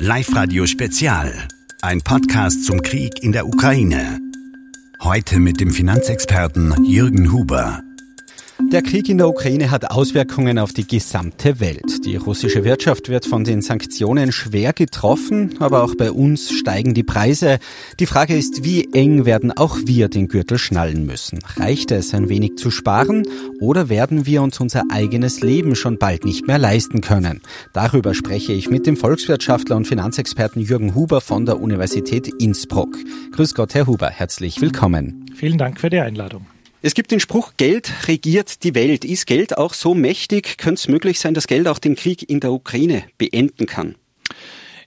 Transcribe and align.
Live-Radio 0.00 0.64
Spezial. 0.66 1.48
Ein 1.82 2.00
Podcast 2.02 2.64
zum 2.64 2.82
Krieg 2.82 3.22
in 3.22 3.32
der 3.32 3.48
Ukraine. 3.48 4.20
Heute 5.00 5.40
mit 5.40 5.60
dem 5.60 5.72
Finanzexperten 5.72 6.84
Jürgen 6.84 7.32
Huber. 7.32 7.82
Der 8.60 8.82
Krieg 8.82 9.08
in 9.08 9.18
der 9.18 9.28
Ukraine 9.28 9.70
hat 9.70 9.90
Auswirkungen 9.90 10.58
auf 10.58 10.72
die 10.72 10.86
gesamte 10.86 11.60
Welt. 11.60 12.04
Die 12.04 12.16
russische 12.16 12.64
Wirtschaft 12.64 13.08
wird 13.08 13.24
von 13.24 13.44
den 13.44 13.62
Sanktionen 13.62 14.32
schwer 14.32 14.72
getroffen, 14.72 15.54
aber 15.60 15.84
auch 15.84 15.94
bei 15.94 16.10
uns 16.10 16.50
steigen 16.50 16.92
die 16.92 17.04
Preise. 17.04 17.60
Die 18.00 18.06
Frage 18.06 18.36
ist, 18.36 18.64
wie 18.64 18.92
eng 18.92 19.24
werden 19.24 19.52
auch 19.52 19.78
wir 19.84 20.08
den 20.08 20.26
Gürtel 20.26 20.58
schnallen 20.58 21.06
müssen? 21.06 21.38
Reicht 21.56 21.92
es, 21.92 22.12
ein 22.12 22.28
wenig 22.28 22.56
zu 22.56 22.70
sparen 22.72 23.26
oder 23.60 23.88
werden 23.88 24.26
wir 24.26 24.42
uns 24.42 24.60
unser 24.60 24.82
eigenes 24.90 25.40
Leben 25.40 25.76
schon 25.76 25.96
bald 25.96 26.24
nicht 26.24 26.48
mehr 26.48 26.58
leisten 26.58 27.00
können? 27.00 27.40
Darüber 27.72 28.12
spreche 28.12 28.52
ich 28.52 28.68
mit 28.68 28.86
dem 28.86 28.96
Volkswirtschaftler 28.96 29.76
und 29.76 29.86
Finanzexperten 29.86 30.60
Jürgen 30.60 30.96
Huber 30.96 31.20
von 31.20 31.46
der 31.46 31.60
Universität 31.60 32.28
Innsbruck. 32.40 32.98
Grüß 33.32 33.54
Gott, 33.54 33.74
Herr 33.74 33.86
Huber, 33.86 34.10
herzlich 34.10 34.60
willkommen. 34.60 35.26
Vielen 35.36 35.58
Dank 35.58 35.80
für 35.80 35.90
die 35.90 36.00
Einladung. 36.00 36.44
Es 36.80 36.94
gibt 36.94 37.10
den 37.10 37.18
Spruch, 37.18 37.54
Geld 37.56 37.92
regiert 38.06 38.62
die 38.62 38.74
Welt. 38.76 39.04
Ist 39.04 39.26
Geld 39.26 39.58
auch 39.58 39.74
so 39.74 39.94
mächtig? 39.94 40.58
Könnte 40.58 40.78
es 40.78 40.88
möglich 40.88 41.18
sein, 41.18 41.34
dass 41.34 41.48
Geld 41.48 41.66
auch 41.66 41.80
den 41.80 41.96
Krieg 41.96 42.28
in 42.30 42.38
der 42.38 42.52
Ukraine 42.52 43.02
beenden 43.18 43.66
kann? 43.66 43.96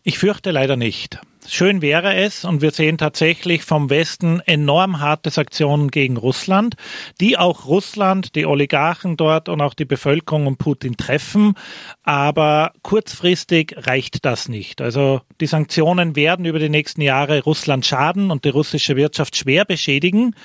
Ich 0.03 0.17
fürchte 0.17 0.51
leider 0.51 0.77
nicht. 0.77 1.19
Schön 1.47 1.81
wäre 1.81 2.15
es, 2.15 2.45
und 2.45 2.61
wir 2.61 2.71
sehen 2.71 2.97
tatsächlich 2.97 3.63
vom 3.63 3.89
Westen 3.89 4.41
enorm 4.45 5.01
harte 5.01 5.31
Sanktionen 5.31 5.91
gegen 5.91 6.15
Russland, 6.15 6.75
die 7.19 7.37
auch 7.37 7.65
Russland, 7.65 8.35
die 8.35 8.45
Oligarchen 8.45 9.17
dort 9.17 9.49
und 9.49 9.59
auch 9.59 9.73
die 9.73 9.85
Bevölkerung 9.85 10.47
und 10.47 10.59
Putin 10.59 10.95
treffen. 10.95 11.55
Aber 12.03 12.71
kurzfristig 12.83 13.75
reicht 13.75 14.23
das 14.23 14.47
nicht. 14.47 14.81
Also 14.81 15.21
die 15.41 15.47
Sanktionen 15.47 16.15
werden 16.15 16.45
über 16.45 16.59
die 16.59 16.69
nächsten 16.69 17.01
Jahre 17.01 17.43
Russland 17.43 17.85
schaden 17.85 18.31
und 18.31 18.45
die 18.45 18.49
russische 18.49 18.95
Wirtschaft 18.95 19.35
schwer 19.35 19.65
beschädigen. 19.65 20.35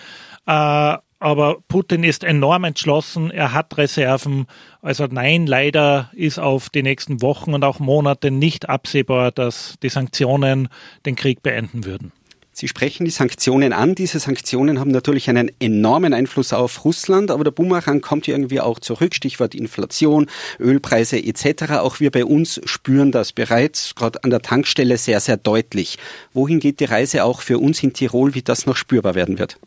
Äh, 0.47 0.97
aber 1.19 1.59
Putin 1.69 2.05
ist 2.05 2.25
enorm 2.25 2.65
entschlossen, 2.65 3.31
er 3.31 3.53
hat 3.53 3.77
Reserven. 3.79 4.47
Also 4.83 5.07
nein, 5.11 5.47
leider 5.47 6.11
ist 6.15 6.39
auf 6.39 6.69
die 6.69 6.83
nächsten 6.83 7.23
Wochen 7.23 7.55
und 7.55 7.65
auch 7.65 7.79
Monate 7.79 8.31
nicht 8.31 8.69
absehbar, 8.69 9.33
dass 9.33 9.77
die 9.83 9.89
Sanktionen 9.89 10.69
den 11.07 11.17
Krieg 11.17 11.43
beenden 11.43 11.85
würden. 11.85 12.13
Sie 12.59 12.69
sprechen 12.69 13.05
die 13.05 13.11
Sanktionen 13.11 13.75
an. 13.75 13.95
Diese 13.95 14.19
Sanktionen 14.19 14.81
haben 14.81 14.91
natürlich 14.91 15.29
einen 15.29 15.51
enormen 15.61 16.15
Einfluss 16.15 16.55
auf 16.55 16.87
Russland, 16.87 17.31
aber 17.31 17.45
der 17.45 17.51
Bumerang 17.51 18.01
kommt 18.01 18.29
irgendwie 18.29 18.61
auch 18.61 18.79
zurück. 18.79 19.15
Stichwort 19.15 19.55
Inflation, 19.55 20.27
Ölpreise 20.59 21.23
etc. 21.23 21.73
Auch 21.81 22.01
wir 22.01 22.11
bei 22.11 22.25
uns 22.25 22.59
spüren 22.65 23.13
das 23.13 23.35
bereits, 23.35 23.95
gerade 23.95 24.25
an 24.25 24.31
der 24.31 24.41
Tankstelle 24.41 24.97
sehr, 24.97 25.21
sehr 25.21 25.37
deutlich. 25.37 25.99
Wohin 26.33 26.59
geht 26.59 26.81
die 26.81 26.87
Reise 26.87 27.25
auch 27.25 27.43
für 27.43 27.59
uns 27.59 27.83
in 27.83 27.93
Tirol, 27.93 28.35
wie 28.35 28.43
das 28.43 28.65
noch 28.65 28.77
spürbar 28.77 29.15
werden 29.15 29.39
wird? 29.39 29.59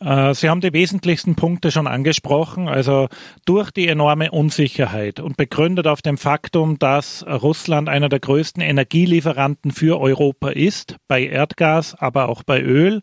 Äh, 0.00 0.34
Sie 0.34 0.48
haben 0.48 0.60
die 0.60 0.72
wesentlichsten 0.72 1.34
Punkte 1.34 1.70
schon 1.70 1.86
angesprochen. 1.86 2.68
Also 2.68 3.08
durch 3.44 3.70
die 3.70 3.88
enorme 3.88 4.30
Unsicherheit 4.30 5.20
und 5.20 5.36
begründet 5.36 5.86
auf 5.86 6.02
dem 6.02 6.18
Faktum, 6.18 6.78
dass 6.78 7.24
Russland 7.26 7.88
einer 7.88 8.08
der 8.08 8.20
größten 8.20 8.62
Energielieferanten 8.62 9.70
für 9.70 10.00
Europa 10.00 10.50
ist, 10.50 10.96
bei 11.08 11.24
Erdgas, 11.26 11.94
aber 11.94 12.28
auch 12.28 12.42
bei 12.42 12.60
Öl 12.60 13.02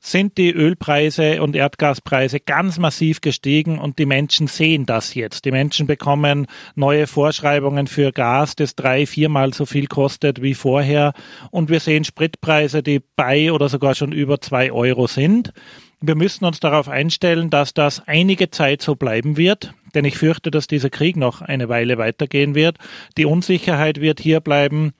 sind 0.00 0.38
die 0.38 0.50
Ölpreise 0.50 1.42
und 1.42 1.54
Erdgaspreise 1.54 2.40
ganz 2.40 2.78
massiv 2.78 3.20
gestiegen 3.20 3.78
und 3.78 3.98
die 3.98 4.06
Menschen 4.06 4.46
sehen 4.46 4.86
das 4.86 5.14
jetzt. 5.14 5.44
Die 5.44 5.50
Menschen 5.50 5.86
bekommen 5.86 6.46
neue 6.74 7.06
Vorschreibungen 7.06 7.86
für 7.86 8.10
Gas, 8.10 8.56
das 8.56 8.74
drei, 8.74 9.04
viermal 9.06 9.52
so 9.52 9.66
viel 9.66 9.86
kostet 9.86 10.40
wie 10.40 10.54
vorher 10.54 11.12
und 11.50 11.68
wir 11.68 11.80
sehen 11.80 12.04
Spritpreise, 12.04 12.82
die 12.82 13.02
bei 13.14 13.52
oder 13.52 13.68
sogar 13.68 13.94
schon 13.94 14.12
über 14.12 14.40
zwei 14.40 14.72
Euro 14.72 15.06
sind. 15.06 15.52
Wir 16.00 16.14
müssen 16.14 16.46
uns 16.46 16.60
darauf 16.60 16.88
einstellen, 16.88 17.50
dass 17.50 17.74
das 17.74 18.02
einige 18.06 18.50
Zeit 18.50 18.80
so 18.80 18.96
bleiben 18.96 19.36
wird, 19.36 19.74
denn 19.94 20.06
ich 20.06 20.16
fürchte, 20.16 20.50
dass 20.50 20.66
dieser 20.66 20.88
Krieg 20.88 21.18
noch 21.18 21.42
eine 21.42 21.68
Weile 21.68 21.98
weitergehen 21.98 22.54
wird. 22.54 22.78
Die 23.18 23.26
Unsicherheit 23.26 24.00
wird 24.00 24.18
hier 24.18 24.40
bleiben. 24.40 24.92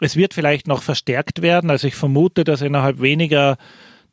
Es 0.00 0.14
wird 0.14 0.32
vielleicht 0.32 0.68
noch 0.68 0.82
verstärkt 0.82 1.42
werden. 1.42 1.70
Also 1.70 1.88
ich 1.88 1.96
vermute, 1.96 2.44
dass 2.44 2.62
innerhalb 2.62 3.00
weniger 3.00 3.56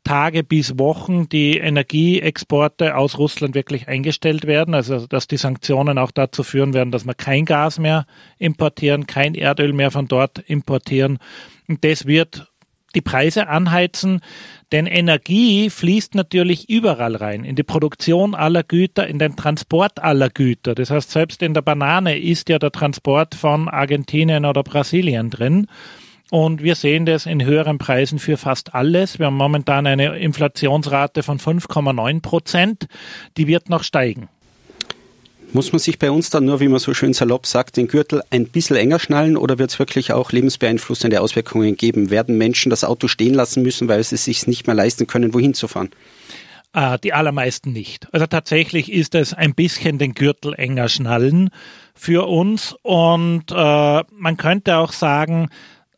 Tage 0.04 0.42
bis 0.42 0.78
Wochen 0.78 1.28
die 1.28 1.58
Energieexporte 1.58 2.96
aus 2.96 3.18
Russland 3.18 3.54
wirklich 3.54 3.88
eingestellt 3.88 4.46
werden, 4.46 4.74
also 4.74 5.06
dass 5.06 5.28
die 5.28 5.36
Sanktionen 5.36 5.98
auch 5.98 6.10
dazu 6.10 6.42
führen 6.42 6.74
werden, 6.74 6.90
dass 6.90 7.04
wir 7.04 7.14
kein 7.14 7.44
Gas 7.44 7.78
mehr 7.78 8.06
importieren, 8.38 9.06
kein 9.06 9.34
Erdöl 9.34 9.72
mehr 9.72 9.90
von 9.90 10.08
dort 10.08 10.38
importieren. 10.38 11.18
Und 11.68 11.84
das 11.84 12.06
wird 12.06 12.48
die 12.94 13.00
Preise 13.00 13.48
anheizen, 13.48 14.20
denn 14.70 14.86
Energie 14.86 15.70
fließt 15.70 16.14
natürlich 16.14 16.68
überall 16.68 17.16
rein, 17.16 17.44
in 17.44 17.56
die 17.56 17.62
Produktion 17.62 18.34
aller 18.34 18.62
Güter, 18.62 19.06
in 19.06 19.18
den 19.18 19.36
Transport 19.36 20.02
aller 20.02 20.28
Güter. 20.28 20.74
Das 20.74 20.90
heißt, 20.90 21.10
selbst 21.10 21.42
in 21.42 21.54
der 21.54 21.62
Banane 21.62 22.18
ist 22.18 22.48
ja 22.48 22.58
der 22.58 22.72
Transport 22.72 23.34
von 23.34 23.68
Argentinien 23.68 24.44
oder 24.44 24.62
Brasilien 24.62 25.30
drin. 25.30 25.68
Und 26.32 26.62
wir 26.62 26.76
sehen 26.76 27.04
das 27.04 27.26
in 27.26 27.44
höheren 27.44 27.76
Preisen 27.76 28.18
für 28.18 28.38
fast 28.38 28.74
alles. 28.74 29.18
Wir 29.18 29.26
haben 29.26 29.36
momentan 29.36 29.86
eine 29.86 30.18
Inflationsrate 30.18 31.22
von 31.22 31.38
5,9 31.38 32.22
Prozent. 32.22 32.86
Die 33.36 33.46
wird 33.46 33.68
noch 33.68 33.82
steigen. 33.82 34.30
Muss 35.52 35.72
man 35.72 35.78
sich 35.78 35.98
bei 35.98 36.10
uns 36.10 36.30
dann 36.30 36.46
nur, 36.46 36.60
wie 36.60 36.68
man 36.68 36.78
so 36.78 36.94
schön 36.94 37.12
salopp 37.12 37.44
sagt, 37.44 37.76
den 37.76 37.86
Gürtel 37.86 38.22
ein 38.30 38.46
bisschen 38.46 38.76
enger 38.76 38.98
schnallen 38.98 39.36
oder 39.36 39.58
wird 39.58 39.72
es 39.72 39.78
wirklich 39.78 40.14
auch 40.14 40.32
lebensbeeinflussende 40.32 41.20
Auswirkungen 41.20 41.76
geben? 41.76 42.08
Werden 42.08 42.38
Menschen 42.38 42.70
das 42.70 42.82
Auto 42.82 43.08
stehen 43.08 43.34
lassen 43.34 43.62
müssen, 43.62 43.86
weil 43.88 44.02
sie 44.02 44.14
es 44.14 44.24
sich 44.24 44.46
nicht 44.46 44.66
mehr 44.66 44.74
leisten 44.74 45.06
können, 45.06 45.34
wohin 45.34 45.52
zu 45.52 45.68
fahren? 45.68 45.90
Äh, 46.72 46.98
die 47.00 47.12
allermeisten 47.12 47.74
nicht. 47.74 48.08
Also 48.10 48.26
tatsächlich 48.26 48.90
ist 48.90 49.14
es 49.14 49.34
ein 49.34 49.54
bisschen 49.54 49.98
den 49.98 50.14
Gürtel 50.14 50.54
enger 50.54 50.88
schnallen 50.88 51.50
für 51.94 52.26
uns 52.26 52.74
und 52.80 53.50
äh, 53.50 53.54
man 53.54 54.38
könnte 54.38 54.78
auch 54.78 54.92
sagen, 54.92 55.50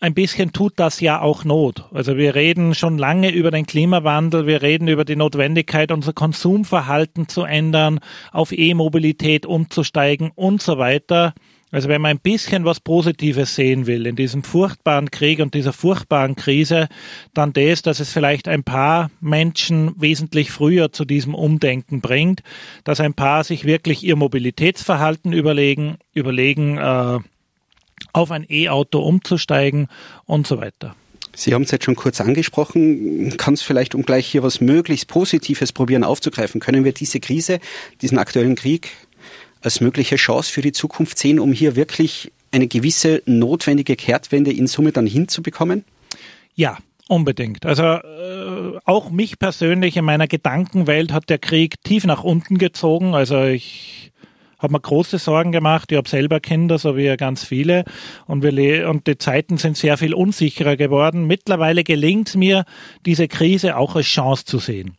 ein 0.05 0.13
bisschen 0.13 0.53
tut 0.53 0.75
das 0.77 1.01
ja 1.01 1.23
auch 1.23 1.45
Not. 1.45 1.87
Also 1.95 2.19
wir 2.19 2.35
reden 2.35 2.75
schon 2.75 2.99
lange 2.99 3.31
über 3.31 3.51
den 3.51 3.65
Klimawandel, 3.65 4.47
wir 4.47 4.61
reden 4.61 4.87
über 4.87 5.07
die 5.07 5.17
Notwendigkeit, 5.17 5.91
unser 5.91 6.13
Konsumverhalten 6.13 7.27
zu 7.27 7.45
ändern, 7.45 8.01
auf 8.31 8.53
E-Mobilität 8.53 9.47
umzusteigen 9.47 10.31
und 10.35 10.61
so 10.61 10.77
weiter. 10.77 11.33
Also 11.71 11.89
wenn 11.89 12.03
man 12.03 12.11
ein 12.11 12.21
bisschen 12.21 12.67
was 12.67 12.81
Positives 12.81 13.55
sehen 13.55 13.87
will 13.87 14.05
in 14.05 14.15
diesem 14.15 14.43
furchtbaren 14.43 15.11
Krieg 15.11 15.41
und 15.41 15.55
dieser 15.55 15.73
furchtbaren 15.73 16.37
Krise, 16.37 16.89
dann 17.33 17.55
das, 17.55 17.81
dass 17.81 17.99
es 17.99 18.13
vielleicht 18.13 18.47
ein 18.47 18.63
paar 18.63 19.11
Menschen 19.23 19.95
wesentlich 19.97 20.51
früher 20.51 20.93
zu 20.93 21.07
diesem 21.07 21.35
Umdenken 21.35 22.03
bringt, 22.03 22.43
dass 22.85 23.01
ein 23.01 23.15
paar 23.15 23.43
sich 23.43 23.65
wirklich 23.65 24.05
ihr 24.05 24.17
Mobilitätsverhalten 24.17 25.33
überlegen, 25.33 25.97
überlegen, 26.13 26.77
äh, 26.77 27.21
auf 28.13 28.31
ein 28.31 28.47
E-Auto 28.49 29.01
umzusteigen 29.01 29.89
und 30.27 30.47
so 30.47 30.59
weiter. 30.61 30.95
Sie 31.37 31.53
haben 31.53 31.63
es 31.63 31.73
jetzt 31.73 31.85
schon 31.85 31.97
kurz 31.97 32.21
angesprochen. 32.21 33.37
Kann 33.37 33.55
es 33.55 33.63
vielleicht, 33.63 33.95
um 33.95 34.05
gleich 34.05 34.27
hier 34.27 34.43
was 34.43 34.61
möglichst 34.61 35.09
Positives 35.09 35.73
probieren 35.73 36.05
aufzugreifen, 36.05 36.61
können 36.61 36.85
wir 36.85 36.93
diese 36.93 37.19
Krise, 37.19 37.59
diesen 38.03 38.19
aktuellen 38.19 38.55
Krieg 38.55 38.93
als 39.61 39.81
mögliche 39.81 40.17
Chance 40.17 40.53
für 40.53 40.61
die 40.61 40.73
Zukunft 40.73 41.19
sehen, 41.19 41.41
um 41.41 41.53
hier 41.53 41.75
wirklich 41.75 42.31
eine 42.53 42.69
gewisse 42.69 43.23
notwendige 43.27 43.97
Kehrtwende 43.97 44.53
in 44.53 44.67
Summe 44.67 44.93
dann 44.93 45.07
hinzubekommen? 45.07 45.85
Ja, 46.55 46.79
Unbedingt. 47.07 47.67
Also 47.67 47.83
äh, 47.83 48.79
auch 48.87 49.11
mich 49.11 49.39
persönlich 49.39 49.97
in 49.99 50.07
meiner 50.07 50.27
Gedankenwelt 50.27 51.13
hat 51.13 51.29
der 51.29 51.39
Krieg 51.39 51.83
tief 51.83 52.07
nach 52.07 52.25
unten 52.25 52.57
gezogen. 52.57 53.15
Also 53.15 53.43
ich 53.43 54.04
habe 54.65 54.73
mir 54.73 54.81
große 54.81 55.19
Sorgen 55.19 55.53
gemacht. 55.53 55.93
Ich 55.93 55.99
habe 55.99 56.09
selber 56.09 56.41
Kinder, 56.41 56.79
so 56.79 56.97
wie 56.97 57.05
ja 57.05 57.15
ganz 57.15 57.45
viele. 57.45 57.85
Und, 58.27 58.43
wir 58.43 58.89
und 58.89 59.07
die 59.07 59.19
Zeiten 59.19 59.59
sind 59.59 59.77
sehr 59.77 59.97
viel 59.97 60.15
unsicherer 60.15 60.77
geworden. 60.77 61.27
Mittlerweile 61.27 61.85
gelingt 61.85 62.29
es 62.29 62.35
mir, 62.35 62.65
diese 63.07 63.29
Krise 63.29 63.77
auch 63.77 63.95
als 63.95 64.07
Chance 64.07 64.45
zu 64.45 64.59
sehen. 64.59 64.97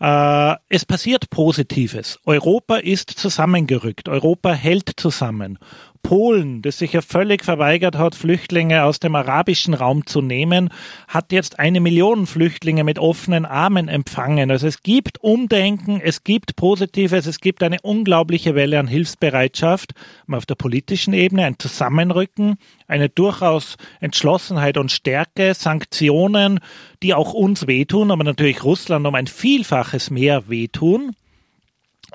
Äh, 0.00 0.54
es 0.68 0.84
passiert 0.84 1.30
Positives. 1.30 2.20
Europa 2.24 2.76
ist 2.76 3.10
zusammengerückt. 3.10 4.08
Europa 4.08 4.52
hält 4.52 4.92
zusammen. 4.96 5.58
Polen, 6.02 6.62
das 6.62 6.78
sich 6.78 6.92
ja 6.92 7.02
völlig 7.02 7.44
verweigert 7.44 7.96
hat, 7.96 8.14
Flüchtlinge 8.14 8.84
aus 8.84 9.00
dem 9.00 9.14
arabischen 9.14 9.74
Raum 9.74 10.06
zu 10.06 10.22
nehmen, 10.22 10.70
hat 11.06 11.32
jetzt 11.32 11.58
eine 11.58 11.80
Million 11.80 12.26
Flüchtlinge 12.26 12.84
mit 12.84 12.98
offenen 12.98 13.44
Armen 13.44 13.88
empfangen. 13.88 14.50
Also 14.50 14.66
es 14.66 14.82
gibt 14.82 15.22
Umdenken, 15.22 16.00
es 16.02 16.24
gibt 16.24 16.56
Positives, 16.56 17.26
es 17.26 17.40
gibt 17.40 17.62
eine 17.62 17.78
unglaubliche 17.82 18.54
Welle 18.54 18.78
an 18.78 18.86
Hilfsbereitschaft 18.86 19.92
auf 20.30 20.46
der 20.46 20.54
politischen 20.54 21.12
Ebene, 21.14 21.44
ein 21.44 21.58
Zusammenrücken, 21.58 22.56
eine 22.86 23.08
durchaus 23.08 23.76
Entschlossenheit 24.00 24.78
und 24.78 24.92
Stärke, 24.92 25.54
Sanktionen, 25.54 26.60
die 27.02 27.14
auch 27.14 27.34
uns 27.34 27.66
wehtun, 27.66 28.10
aber 28.10 28.24
natürlich 28.24 28.64
Russland 28.64 29.06
um 29.06 29.14
ein 29.14 29.26
Vielfaches 29.26 30.10
mehr 30.10 30.48
wehtun. 30.48 31.14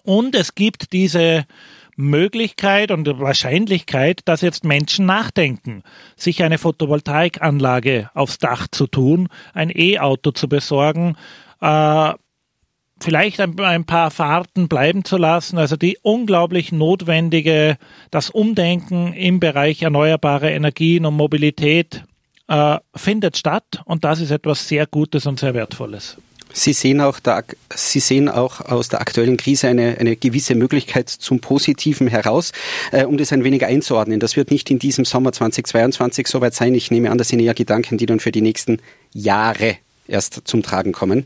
Und 0.04 0.36
es 0.36 0.56
gibt 0.56 0.92
diese 0.92 1.46
Möglichkeit 1.96 2.92
und 2.92 3.08
Wahrscheinlichkeit, 3.20 4.22
dass 4.26 4.42
jetzt 4.42 4.64
Menschen 4.64 5.06
nachdenken, 5.06 5.84
sich 6.16 6.44
eine 6.44 6.58
Photovoltaikanlage 6.58 8.10
aufs 8.14 8.38
Dach 8.40 8.68
zu 8.70 8.88
tun, 8.88 9.30
ein 9.54 9.72
E-Auto 9.74 10.32
zu 10.32 10.50
besorgen, 10.50 11.16
äh, 11.62 12.14
vielleicht 13.00 13.40
ein, 13.42 13.60
ein, 13.60 13.86
paar 13.86 14.12
Fahrten 14.12 14.68
bleiben 14.68 15.04
zu 15.04 15.18
lassen. 15.18 15.58
Also 15.58 15.76
die 15.76 15.98
unglaublich 16.02 16.72
notwendige, 16.72 17.78
das 18.12 18.30
Umdenken 18.30 19.14
im 19.14 19.40
Bereich 19.40 19.82
erneuerbare 19.82 20.52
Energien 20.52 21.06
und 21.06 21.16
Mobilität 21.16 22.04
äh, 22.48 22.78
findet 22.96 23.38
statt 23.38 23.82
und 23.86 24.04
das 24.04 24.20
ist 24.20 24.32
etwas 24.32 24.68
sehr 24.68 24.88
Gutes 24.88 25.26
und 25.26 25.40
sehr 25.40 25.54
Wertvolles. 25.54 26.18
Sie 26.54 26.72
sehen 26.72 27.02
auch, 27.02 27.20
da, 27.20 27.42
Sie 27.74 28.00
sehen 28.00 28.30
auch 28.30 28.62
aus 28.62 28.88
der 28.88 29.02
aktuellen 29.02 29.38
Krise 29.38 29.68
eine, 29.68 29.98
eine 30.00 30.16
gewisse 30.16 30.54
Möglichkeit 30.54 31.10
zum 31.10 31.40
Positiven 31.40 32.08
heraus, 32.08 32.52
äh, 32.92 33.06
um 33.06 33.18
das 33.18 33.34
ein 33.34 33.44
wenig 33.44 33.66
einzuordnen. 33.66 34.20
Das 34.20 34.38
wird 34.38 34.52
nicht 34.52 34.70
in 34.70 34.78
diesem 34.78 35.04
Sommer 35.04 35.34
2022 35.34 36.28
soweit 36.28 36.54
sein. 36.54 36.76
Ich 36.76 36.92
nehme 36.92 37.10
an, 37.10 37.18
das 37.18 37.30
sind 37.30 37.40
eher 37.40 37.56
Gedanken, 37.56 37.98
die 37.98 38.06
dann 38.06 38.20
für 38.20 38.32
die 38.32 38.42
nächsten 38.42 38.78
Jahre 39.14 39.78
erst 40.08 40.42
zum 40.46 40.62
Tragen 40.62 40.92
kommen. 40.92 41.26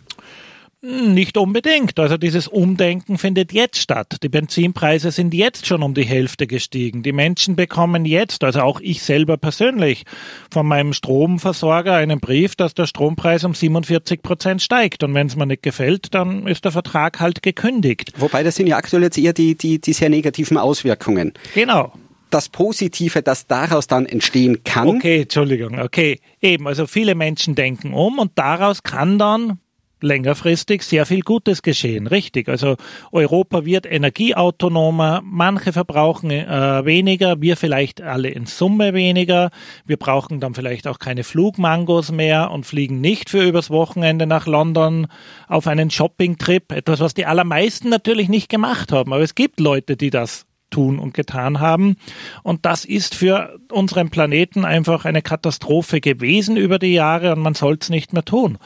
Nicht 0.81 1.38
unbedingt. 1.38 1.97
Also 2.00 2.18
dieses 2.18 2.47
Umdenken 2.47 3.18
findet 3.18 3.51
jetzt 3.51 3.79
statt. 3.79 4.18
Die 4.21 4.29
Benzinpreise 4.29 5.09
sind 5.09 5.33
jetzt 5.33 5.65
schon 5.65 5.81
um 5.81 5.95
die 5.95 6.06
Hälfte 6.06 6.45
gestiegen. 6.45 7.01
Die 7.01 7.13
Menschen 7.13 7.56
bekommen 7.56 8.06
jetzt, 8.06 8.44
also 8.44 8.62
auch 8.62 8.79
ich 8.79 9.01
selber 9.01 9.38
persönlich, 9.38 10.03
von 10.51 10.68
meinem 10.68 10.94
Stromversorger 10.94 11.95
einen 11.95 12.19
Brief, 12.19 12.56
dass 12.56 12.75
der 12.75 12.85
Strompreis 12.85 13.44
um 13.44 13.56
47 13.56 14.21
Prozent 14.21 14.62
steigt. 14.62 15.03
Und 15.03 15.15
wenn 15.15 15.25
es 15.25 15.35
mir 15.35 15.47
nicht 15.47 15.63
gefällt, 15.63 16.13
dann 16.13 16.45
ist 16.45 16.63
der 16.63 16.71
Vertrag 16.71 17.19
halt 17.19 17.41
gekündigt. 17.41 18.13
Wobei 18.18 18.44
das 18.44 18.56
sind 18.56 18.68
ja 18.68 18.77
aktuell 18.77 19.01
jetzt 19.01 19.18
eher 19.18 19.33
die, 19.33 19.56
die, 19.56 19.81
die 19.81 19.94
sehr 19.94 20.09
negativen 20.09 20.57
Auswirkungen. 20.57 21.33
Genau 21.56 21.91
das 22.29 22.50
Positive, 22.50 23.21
das 23.21 23.47
daraus 23.47 23.88
dann 23.88 24.06
entstehen 24.06 24.62
kann. 24.65 24.88
Okay, 24.89 25.21
Entschuldigung, 25.21 25.79
okay. 25.79 26.19
Eben, 26.41 26.68
also 26.68 26.85
viele 26.85 27.15
Menschen 27.15 27.56
denken 27.56 27.94
um 27.94 28.19
und 28.19 28.33
daraus 28.35 28.83
kann 28.83 29.18
dann 29.18 29.59
längerfristig 30.02 30.84
sehr 30.84 31.06
viel 31.06 31.22
Gutes 31.22 31.62
geschehen. 31.62 32.08
Richtig. 32.08 32.50
Also 32.50 32.76
Europa 33.12 33.66
wird 33.66 33.86
energieautonomer, 33.86 35.22
manche 35.24 35.74
verbrauchen 35.74 36.32
äh, 36.32 36.86
weniger, 36.86 37.42
wir 37.42 37.58
vielleicht 37.58 38.02
alle 38.02 38.30
in 38.30 38.46
Summe 38.46 38.94
weniger. 38.94 39.50
Wir 39.86 39.98
brauchen 39.98 40.40
dann 40.40 40.54
vielleicht 40.54 40.88
auch 40.88 41.00
keine 41.00 41.24
Flugmangos 41.24 42.12
mehr 42.12 42.52
und 42.52 42.66
fliegen 42.66 43.02
nicht 43.02 43.30
für 43.30 43.44
übers 43.44 43.70
Wochenende 43.70 44.28
nach 44.28 44.48
London 44.48 45.08
auf 45.48 45.68
einen 45.68 45.90
Shoppingtrip. 45.90 46.72
Etwas, 46.72 47.00
was 47.00 47.14
die 47.14 47.26
allermeisten 47.26 47.90
natürlich 47.90 48.30
nicht 48.30 48.50
gemacht 48.50 48.92
haben. 48.92 49.14
Aber 49.14 49.24
es 49.24 49.36
gibt 49.36 49.60
Leute, 49.60 49.98
die 49.98 50.10
das 50.10 50.48
tun 50.70 51.00
und 51.00 51.14
getan 51.14 51.60
haben. 51.60 51.96
Und 52.44 52.66
das 52.66 52.86
ist 52.86 53.16
für 53.16 53.58
unseren 53.72 54.10
Planeten 54.10 54.66
einfach 54.66 55.06
eine 55.06 55.22
Katastrophe 55.22 56.02
gewesen 56.02 56.58
über 56.58 56.80
die 56.80 56.94
Jahre 56.94 57.34
und 57.34 57.40
man 57.42 57.54
soll 57.54 57.78
es 57.80 57.90
nicht 57.90 58.14
mehr 58.14 58.26
tun. 58.26 58.58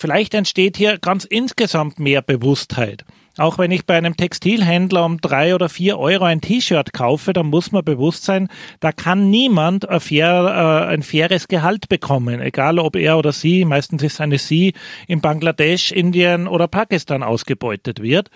Vielleicht 0.00 0.32
entsteht 0.32 0.78
hier 0.78 0.96
ganz 0.96 1.26
insgesamt 1.26 1.98
mehr 1.98 2.22
Bewusstheit. 2.22 3.04
Auch 3.36 3.58
wenn 3.58 3.70
ich 3.70 3.84
bei 3.84 3.98
einem 3.98 4.16
Textilhändler 4.16 5.04
um 5.04 5.20
drei 5.20 5.54
oder 5.54 5.68
vier 5.68 5.98
Euro 5.98 6.24
ein 6.24 6.40
T-Shirt 6.40 6.94
kaufe, 6.94 7.34
dann 7.34 7.48
muss 7.48 7.70
man 7.70 7.84
bewusst 7.84 8.24
sein, 8.24 8.48
da 8.80 8.92
kann 8.92 9.28
niemand 9.28 9.86
ein, 9.86 10.00
fair, 10.00 10.86
äh, 10.88 10.94
ein 10.94 11.02
faires 11.02 11.48
Gehalt 11.48 11.90
bekommen, 11.90 12.40
egal 12.40 12.78
ob 12.78 12.96
er 12.96 13.18
oder 13.18 13.32
sie, 13.32 13.66
meistens 13.66 14.02
ist 14.02 14.22
eine 14.22 14.38
sie, 14.38 14.72
in 15.06 15.20
Bangladesch, 15.20 15.92
Indien 15.92 16.48
oder 16.48 16.66
Pakistan 16.66 17.22
ausgebeutet 17.22 18.00
wird. 18.00 18.30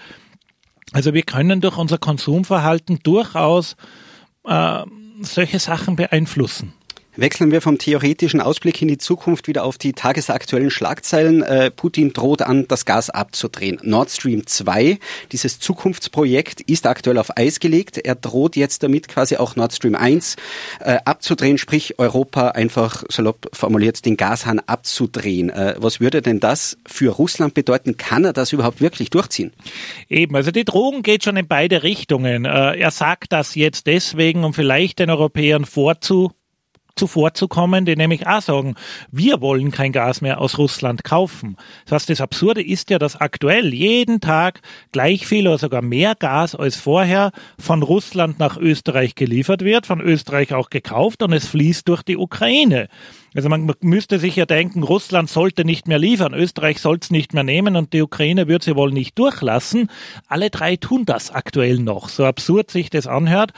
Also 0.92 1.14
wir 1.14 1.22
können 1.22 1.62
durch 1.62 1.78
unser 1.78 1.96
Konsumverhalten 1.96 2.98
durchaus 3.02 3.74
äh, 4.46 4.82
solche 5.22 5.58
Sachen 5.60 5.96
beeinflussen. 5.96 6.74
Wechseln 7.16 7.52
wir 7.52 7.60
vom 7.60 7.78
theoretischen 7.78 8.40
Ausblick 8.40 8.82
in 8.82 8.88
die 8.88 8.98
Zukunft 8.98 9.46
wieder 9.46 9.62
auf 9.64 9.78
die 9.78 9.92
tagesaktuellen 9.92 10.70
Schlagzeilen. 10.70 11.44
Äh, 11.44 11.70
Putin 11.70 12.12
droht 12.12 12.42
an, 12.42 12.66
das 12.66 12.86
Gas 12.86 13.08
abzudrehen. 13.08 13.78
Nord 13.82 14.10
Stream 14.10 14.48
2, 14.48 14.98
dieses 15.30 15.60
Zukunftsprojekt, 15.60 16.60
ist 16.62 16.88
aktuell 16.88 17.18
auf 17.18 17.36
Eis 17.36 17.60
gelegt. 17.60 17.98
Er 17.98 18.16
droht 18.16 18.56
jetzt 18.56 18.82
damit 18.82 19.06
quasi 19.06 19.36
auch 19.36 19.54
Nord 19.54 19.72
Stream 19.72 19.94
1 19.94 20.34
äh, 20.80 20.98
abzudrehen, 21.04 21.56
sprich 21.56 22.00
Europa 22.00 22.48
einfach 22.48 23.04
salopp 23.08 23.48
formuliert 23.52 24.04
den 24.04 24.16
Gashahn 24.16 24.58
abzudrehen. 24.58 25.50
Äh, 25.50 25.76
was 25.78 26.00
würde 26.00 26.20
denn 26.20 26.40
das 26.40 26.78
für 26.84 27.12
Russland 27.12 27.54
bedeuten? 27.54 27.96
Kann 27.96 28.24
er 28.24 28.32
das 28.32 28.52
überhaupt 28.52 28.80
wirklich 28.80 29.10
durchziehen? 29.10 29.52
Eben, 30.08 30.34
also 30.34 30.50
die 30.50 30.64
Drohung 30.64 31.02
geht 31.02 31.22
schon 31.22 31.36
in 31.36 31.46
beide 31.46 31.84
Richtungen. 31.84 32.44
Er 32.44 32.90
sagt 32.90 33.32
das 33.32 33.54
jetzt 33.54 33.86
deswegen, 33.86 34.44
um 34.44 34.52
vielleicht 34.52 34.98
den 34.98 35.10
Europäern 35.10 35.64
vorzu 35.64 36.32
zuvorzukommen, 36.96 37.84
die 37.84 37.96
nämlich 37.96 38.26
auch 38.26 38.40
sagen, 38.40 38.74
wir 39.10 39.40
wollen 39.40 39.70
kein 39.70 39.92
Gas 39.92 40.20
mehr 40.20 40.40
aus 40.40 40.58
Russland 40.58 41.04
kaufen. 41.04 41.56
Das 41.84 41.92
heißt, 41.92 42.10
das 42.10 42.20
Absurde 42.20 42.62
ist 42.62 42.90
ja, 42.90 42.98
dass 42.98 43.20
aktuell 43.20 43.74
jeden 43.74 44.20
Tag 44.20 44.60
gleich 44.92 45.26
viel 45.26 45.46
oder 45.48 45.58
sogar 45.58 45.82
mehr 45.82 46.14
Gas 46.14 46.54
als 46.54 46.76
vorher 46.76 47.32
von 47.58 47.82
Russland 47.82 48.38
nach 48.38 48.56
Österreich 48.56 49.14
geliefert 49.14 49.64
wird, 49.64 49.86
von 49.86 50.00
Österreich 50.00 50.54
auch 50.54 50.70
gekauft 50.70 51.22
und 51.22 51.32
es 51.32 51.46
fließt 51.46 51.88
durch 51.88 52.02
die 52.02 52.16
Ukraine. 52.16 52.88
Also 53.34 53.48
man 53.48 53.72
müsste 53.80 54.20
sich 54.20 54.36
ja 54.36 54.46
denken, 54.46 54.84
Russland 54.84 55.28
sollte 55.28 55.64
nicht 55.64 55.88
mehr 55.88 55.98
liefern, 55.98 56.34
Österreich 56.34 56.78
soll 56.78 56.98
es 57.00 57.10
nicht 57.10 57.34
mehr 57.34 57.42
nehmen 57.42 57.74
und 57.74 57.92
die 57.92 58.02
Ukraine 58.02 58.46
wird 58.46 58.62
sie 58.62 58.76
wohl 58.76 58.92
nicht 58.92 59.18
durchlassen. 59.18 59.90
Alle 60.28 60.50
drei 60.50 60.76
tun 60.76 61.04
das 61.04 61.32
aktuell 61.32 61.78
noch, 61.78 62.08
so 62.08 62.24
absurd 62.24 62.70
sich 62.70 62.90
das 62.90 63.08
anhört. 63.08 63.52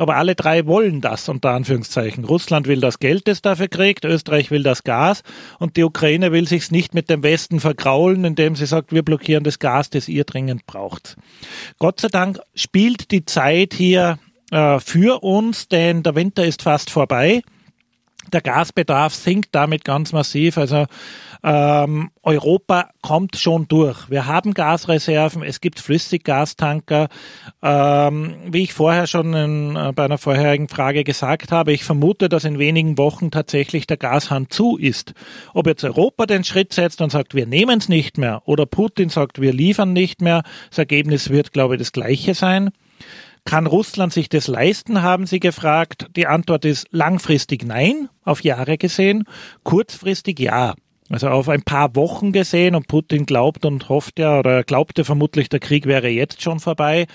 Aber 0.00 0.16
alle 0.16 0.34
drei 0.34 0.66
wollen 0.66 1.00
das, 1.00 1.28
unter 1.28 1.50
Anführungszeichen. 1.50 2.24
Russland 2.24 2.66
will 2.66 2.80
das 2.80 2.98
Geld, 2.98 3.28
das 3.28 3.42
dafür 3.42 3.68
kriegt, 3.68 4.04
Österreich 4.04 4.50
will 4.50 4.62
das 4.62 4.82
Gas 4.82 5.22
und 5.58 5.76
die 5.76 5.84
Ukraine 5.84 6.32
will 6.32 6.48
sich's 6.48 6.70
nicht 6.70 6.94
mit 6.94 7.10
dem 7.10 7.22
Westen 7.22 7.60
vergraulen, 7.60 8.24
indem 8.24 8.56
sie 8.56 8.66
sagt, 8.66 8.92
wir 8.92 9.02
blockieren 9.02 9.44
das 9.44 9.58
Gas, 9.58 9.90
das 9.90 10.08
ihr 10.08 10.24
dringend 10.24 10.66
braucht. 10.66 11.16
Gott 11.78 12.00
sei 12.00 12.08
Dank 12.08 12.40
spielt 12.54 13.10
die 13.10 13.24
Zeit 13.26 13.74
hier 13.74 14.18
äh, 14.50 14.80
für 14.80 15.22
uns, 15.22 15.68
denn 15.68 16.02
der 16.02 16.14
Winter 16.14 16.44
ist 16.44 16.62
fast 16.62 16.90
vorbei. 16.90 17.42
Der 18.32 18.40
Gasbedarf 18.40 19.14
sinkt 19.14 19.54
damit 19.54 19.84
ganz 19.84 20.12
massiv. 20.12 20.58
Also 20.58 20.86
ähm, 21.42 22.10
Europa 22.22 22.90
kommt 23.02 23.36
schon 23.36 23.66
durch. 23.68 24.10
Wir 24.10 24.26
haben 24.26 24.54
Gasreserven, 24.54 25.42
es 25.42 25.60
gibt 25.60 25.80
Flüssiggastanker. 25.80 27.08
Ähm, 27.62 28.36
wie 28.46 28.62
ich 28.62 28.74
vorher 28.74 29.06
schon 29.06 29.32
in, 29.34 29.76
äh, 29.76 29.92
bei 29.94 30.04
einer 30.04 30.18
vorherigen 30.18 30.68
Frage 30.68 31.02
gesagt 31.04 31.50
habe, 31.50 31.72
ich 31.72 31.84
vermute, 31.84 32.28
dass 32.28 32.44
in 32.44 32.58
wenigen 32.58 32.98
Wochen 32.98 33.30
tatsächlich 33.30 33.86
der 33.86 33.96
Gashahn 33.96 34.50
zu 34.50 34.76
ist. 34.76 35.14
Ob 35.54 35.66
jetzt 35.66 35.84
Europa 35.84 36.26
den 36.26 36.44
Schritt 36.44 36.72
setzt 36.72 37.00
und 37.00 37.10
sagt, 37.10 37.34
wir 37.34 37.46
nehmen 37.46 37.78
es 37.78 37.88
nicht 37.88 38.18
mehr, 38.18 38.42
oder 38.44 38.66
Putin 38.66 39.08
sagt, 39.08 39.40
wir 39.40 39.52
liefern 39.52 39.92
nicht 39.92 40.20
mehr, 40.20 40.42
das 40.68 40.78
Ergebnis 40.78 41.30
wird, 41.30 41.52
glaube 41.52 41.74
ich, 41.74 41.78
das 41.78 41.92
gleiche 41.92 42.34
sein. 42.34 42.70
Kann 43.44 43.66
Russland 43.66 44.12
sich 44.12 44.28
das 44.28 44.48
leisten, 44.48 45.02
haben 45.02 45.26
Sie 45.26 45.40
gefragt. 45.40 46.06
Die 46.16 46.26
Antwort 46.26 46.64
ist 46.64 46.86
langfristig 46.90 47.64
nein, 47.64 48.08
auf 48.24 48.42
Jahre 48.42 48.78
gesehen, 48.78 49.24
kurzfristig 49.62 50.38
ja. 50.38 50.74
Also 51.08 51.28
auf 51.28 51.48
ein 51.48 51.62
paar 51.62 51.96
Wochen 51.96 52.32
gesehen 52.32 52.76
und 52.76 52.86
Putin 52.86 53.26
glaubt 53.26 53.64
und 53.64 53.88
hofft 53.88 54.20
ja 54.20 54.38
oder 54.38 54.62
glaubte 54.62 55.04
vermutlich, 55.04 55.48
der 55.48 55.58
Krieg 55.58 55.86
wäre 55.86 56.08
jetzt 56.08 56.40
schon 56.40 56.60
vorbei. 56.60 57.06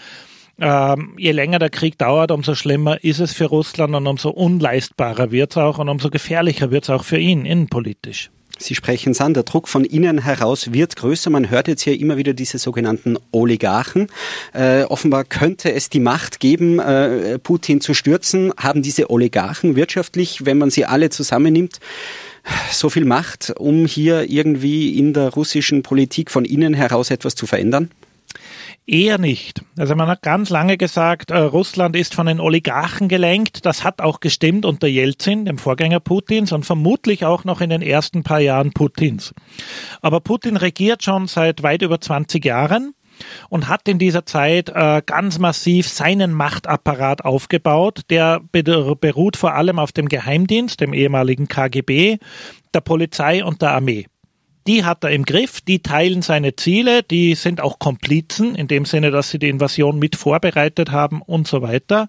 Ähm, 0.60 1.16
je 1.18 1.32
länger 1.32 1.60
der 1.60 1.70
Krieg 1.70 1.98
dauert, 1.98 2.32
umso 2.32 2.56
schlimmer 2.56 3.04
ist 3.04 3.20
es 3.20 3.34
für 3.34 3.46
Russland 3.46 3.96
und 3.96 4.08
umso 4.08 4.30
unleistbarer 4.30 5.32
wird 5.32 5.52
es 5.52 5.58
auch 5.58 5.80
und 5.80 5.90
umso 5.90 6.10
gefährlicher 6.10 6.72
wird 6.72 6.84
es 6.86 6.90
auch 6.90 7.04
für 7.04 7.18
ihn 7.18 7.46
innenpolitisch. 7.46 8.32
Sie 8.58 8.76
sprechen 8.76 9.12
es 9.12 9.22
an, 9.22 9.34
der 9.34 9.44
Druck 9.44 9.68
von 9.68 9.84
innen 9.84 10.20
heraus 10.20 10.72
wird 10.72 10.96
größer. 10.96 11.30
Man 11.30 11.50
hört 11.50 11.68
jetzt 11.68 11.82
hier 11.82 12.00
immer 12.00 12.18
wieder 12.18 12.34
diese 12.34 12.58
sogenannten 12.58 13.18
Oligarchen. 13.32 14.08
Äh, 14.54 14.84
offenbar 14.84 15.24
könnte 15.24 15.74
es 15.74 15.90
die 15.90 16.00
Macht 16.00 16.40
geben, 16.40 16.80
äh, 16.80 17.38
Putin 17.40 17.82
zu 17.82 17.94
stürzen. 17.94 18.54
Haben 18.58 18.82
diese 18.82 19.10
Oligarchen 19.10 19.76
wirtschaftlich, 19.76 20.46
wenn 20.46 20.58
man 20.58 20.70
sie 20.70 20.86
alle 20.86 21.10
zusammennimmt, 21.10 21.80
so 22.72 22.90
viel 22.90 23.06
Macht, 23.06 23.54
um 23.58 23.86
hier 23.86 24.30
irgendwie 24.30 24.98
in 24.98 25.14
der 25.14 25.30
russischen 25.30 25.84
Politik 25.84 26.32
von 26.32 26.46
innen 26.46 26.74
heraus 26.74 27.12
etwas 27.12 27.36
zu 27.36 27.48
verändern? 27.48 27.90
Eher 28.88 29.18
nicht. 29.18 29.64
Also 29.80 29.96
man 29.96 30.08
hat 30.08 30.22
ganz 30.22 30.52
lange 30.52 30.78
gesagt, 30.78 31.32
äh, 31.32 31.38
Russland 31.38 31.96
ist 31.96 32.14
von 32.14 32.28
den 32.28 32.40
Oligarchen 32.40 33.08
gelenkt. 33.08 33.66
Das 33.66 33.84
hat 33.84 34.00
auch 34.00 34.20
gestimmt 34.20 34.64
unter 34.64 34.86
Jelzin, 34.88 35.46
dem 35.46 35.58
Vorgänger 35.58 36.00
Putins, 36.00 36.52
und 36.52 36.68
vermutlich 36.68 37.26
auch 37.26 37.46
noch 37.46 37.62
in 37.62 37.72
den 37.72 37.82
ersten 37.82 38.22
paar 38.22 38.42
Jahren 38.42 38.74
Putins. 38.74 39.34
Aber 40.02 40.20
Putin 40.20 40.56
regiert 40.56 41.04
schon 41.04 41.26
seit 41.26 41.64
weit 41.64 41.82
über 41.82 42.00
20 42.00 42.46
Jahren 42.46 42.94
und 43.50 43.70
hat 43.70 43.88
in 43.88 43.98
dieser 43.98 44.28
Zeit 44.28 44.70
äh, 44.70 45.02
ganz 45.04 45.40
massiv 45.40 45.90
seinen 45.90 46.34
Machtapparat 46.34 47.26
aufgebaut. 47.26 48.02
Der 48.12 48.40
beruht 48.52 49.36
vor 49.38 49.56
allem 49.56 49.80
auf 49.80 49.94
dem 49.94 50.10
Geheimdienst, 50.10 50.80
dem 50.80 50.94
ehemaligen 50.94 51.48
KGB, 51.48 52.20
der 52.74 52.82
Polizei 52.82 53.44
und 53.44 53.64
der 53.64 53.72
Armee. 53.72 54.06
Die 54.68 54.84
hat 54.84 55.04
er 55.04 55.12
im 55.12 55.26
Griff, 55.26 55.62
die 55.62 55.80
teilen 55.80 56.22
seine 56.22 56.56
Ziele, 56.56 57.04
die 57.04 57.36
sind 57.36 57.62
auch 57.62 57.80
Komplizen, 57.80 58.56
in 58.56 58.68
dem 58.68 58.86
Sinne, 58.86 59.12
dass 59.12 59.30
sie 59.30 59.40
die 59.40 59.50
Invasion 59.50 60.00
mit 60.00 60.16
vorbereitet 60.16 60.92
haben 60.92 61.22
und 61.22 61.48
so 61.48 61.62
weiter. 61.62 62.08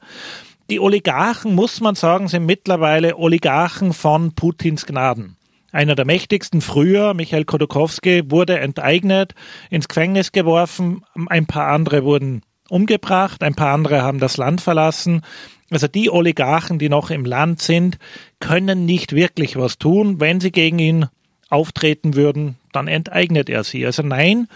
Die 0.70 0.80
Oligarchen, 0.80 1.54
muss 1.54 1.80
man 1.80 1.94
sagen, 1.94 2.28
sind 2.28 2.46
mittlerweile 2.46 3.16
Oligarchen 3.16 3.92
von 3.92 4.34
Putins 4.34 4.86
Gnaden. 4.86 5.36
Einer 5.70 5.94
der 5.94 6.06
mächtigsten 6.06 6.60
früher, 6.62 7.12
Michael 7.12 7.44
Kodokowski, 7.44 8.30
wurde 8.30 8.58
enteignet, 8.58 9.34
ins 9.68 9.88
Gefängnis 9.88 10.32
geworfen, 10.32 11.04
ein 11.28 11.46
paar 11.46 11.68
andere 11.68 12.04
wurden 12.04 12.42
umgebracht, 12.68 13.42
ein 13.42 13.54
paar 13.54 13.74
andere 13.74 14.02
haben 14.02 14.18
das 14.18 14.38
Land 14.38 14.60
verlassen. 14.60 15.22
Also 15.70 15.88
die 15.88 16.10
Oligarchen, 16.10 16.78
die 16.78 16.88
noch 16.88 17.10
im 17.10 17.24
Land 17.24 17.60
sind, 17.60 17.98
können 18.40 18.86
nicht 18.86 19.12
wirklich 19.12 19.56
was 19.56 19.78
tun. 19.78 20.20
Wenn 20.20 20.40
sie 20.40 20.52
gegen 20.52 20.78
ihn 20.78 21.06
auftreten 21.48 22.14
würden, 22.14 22.56
dann 22.72 22.88
enteignet 22.88 23.48
er 23.48 23.64
sie. 23.64 23.84
Also 23.86 24.02
nein, 24.02 24.48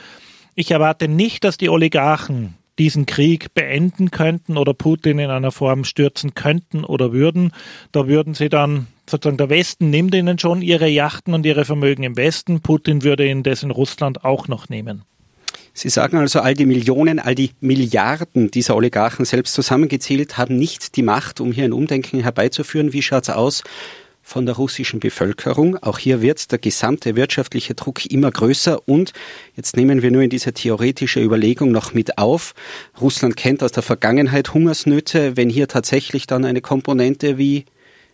ich 0.54 0.70
erwarte 0.70 1.08
nicht, 1.08 1.44
dass 1.44 1.56
die 1.56 1.68
Oligarchen 1.68 2.54
diesen 2.78 3.06
Krieg 3.06 3.52
beenden 3.54 4.10
könnten 4.10 4.56
oder 4.56 4.72
Putin 4.72 5.18
in 5.18 5.30
einer 5.30 5.52
Form 5.52 5.84
stürzen 5.84 6.34
könnten 6.34 6.82
oder 6.84 7.12
würden. 7.12 7.52
Da 7.92 8.08
würden 8.08 8.34
sie 8.34 8.48
dann 8.48 8.86
sozusagen 9.08 9.36
der 9.36 9.50
Westen 9.50 9.90
nimmt 9.90 10.14
ihnen 10.14 10.38
schon 10.38 10.62
ihre 10.62 10.88
Yachten 10.88 11.34
und 11.34 11.44
ihre 11.44 11.64
Vermögen 11.64 12.04
im 12.04 12.16
Westen. 12.16 12.60
Putin 12.60 13.02
würde 13.02 13.28
ihnen 13.28 13.42
das 13.42 13.62
in 13.62 13.70
Russland 13.70 14.24
auch 14.24 14.48
noch 14.48 14.68
nehmen. 14.68 15.02
Sie 15.72 15.88
sagen 15.88 16.16
also, 16.16 16.40
all 16.40 16.54
die 16.54 16.66
Millionen, 16.66 17.18
all 17.18 17.34
die 17.34 17.50
Milliarden 17.60 18.50
dieser 18.50 18.74
Oligarchen 18.74 19.24
selbst 19.24 19.54
zusammengezählt 19.54 20.36
haben 20.36 20.56
nicht 20.56 20.96
die 20.96 21.02
Macht, 21.02 21.40
um 21.40 21.52
hier 21.52 21.64
ein 21.64 21.72
Umdenken 21.72 22.20
herbeizuführen. 22.20 22.92
Wie 22.92 23.02
schaut 23.02 23.24
es 23.24 23.30
aus 23.30 23.62
von 24.30 24.46
der 24.46 24.54
russischen 24.54 25.00
Bevölkerung? 25.00 25.76
Auch 25.82 25.98
hier 25.98 26.22
wird 26.22 26.52
der 26.52 26.60
gesamte 26.60 27.16
wirtschaftliche 27.16 27.74
Druck 27.74 28.06
immer 28.06 28.30
größer 28.30 28.88
und 28.88 29.12
jetzt 29.56 29.76
nehmen 29.76 30.02
wir 30.02 30.12
nur 30.12 30.22
in 30.22 30.30
diese 30.30 30.52
theoretische 30.52 31.20
Überlegung 31.20 31.72
noch 31.72 31.94
mit 31.94 32.16
auf. 32.16 32.54
Russland 33.00 33.36
kennt 33.36 33.60
aus 33.64 33.72
der 33.72 33.82
Vergangenheit 33.82 34.54
Hungersnöte. 34.54 35.36
Wenn 35.36 35.50
hier 35.50 35.66
tatsächlich 35.66 36.28
dann 36.28 36.44
eine 36.44 36.60
Komponente 36.60 37.38
wie, 37.38 37.64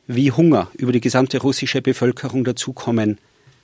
wie 0.06 0.32
Hunger 0.32 0.70
über 0.75 0.92
die 0.92 1.02
gesamte 1.02 1.38
russische 1.38 1.82
Bevölkerung 1.82 2.44
dazukommen 2.44 3.18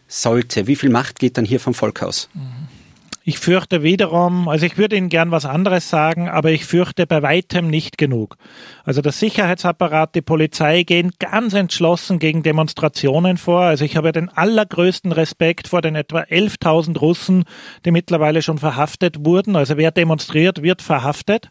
sollte, 0.06 0.66
wie 0.66 0.76
viel 0.76 0.90
Macht 0.90 1.21
geht 1.21 1.38
dann 1.38 1.47
hier 1.47 1.59
vom 1.59 1.73
Volk 1.73 2.02
aus? 2.02 2.28
Mhm. 2.35 2.82
Ich 3.25 3.38
fürchte 3.38 3.85
wiederum, 3.85 4.49
also 4.49 4.67
ich 4.67 4.79
würde 4.79 4.97
Ihnen 4.97 5.09
gern 5.09 5.31
was 5.31 5.45
anderes 5.45 5.88
sagen, 5.88 6.29
aber 6.29 6.50
ich 6.50 6.64
fürchte 6.64 7.07
bei 7.07 7.23
weitem 7.23 7.69
nicht 7.69 7.97
genug. 7.97 8.37
Also 8.85 9.00
der 9.00 9.12
Sicherheitsapparat, 9.12 10.17
die 10.17 10.23
Polizei 10.23 10.83
gehen 10.83 11.12
ganz 11.21 11.55
entschlossen 11.55 12.19
gegen 12.19 12.43
Demonstrationen 12.43 13.37
vor. 13.37 13.61
Also 13.61 13.85
ich 13.85 13.97
habe 13.97 14.11
den 14.11 14.29
allergrößten 14.29 15.12
Respekt 15.12 15.69
vor 15.69 15.83
den 15.83 15.95
etwa 15.95 16.23
11.000 16.23 16.99
Russen, 16.99 17.45
die 17.85 17.93
mittlerweile 17.93 18.43
schon 18.43 18.59
verhaftet 18.59 19.25
wurden. 19.25 19.55
Also 19.55 19.76
wer 19.76 19.93
demonstriert, 19.93 20.64
wird 20.64 20.83
verhaftet. 20.83 21.50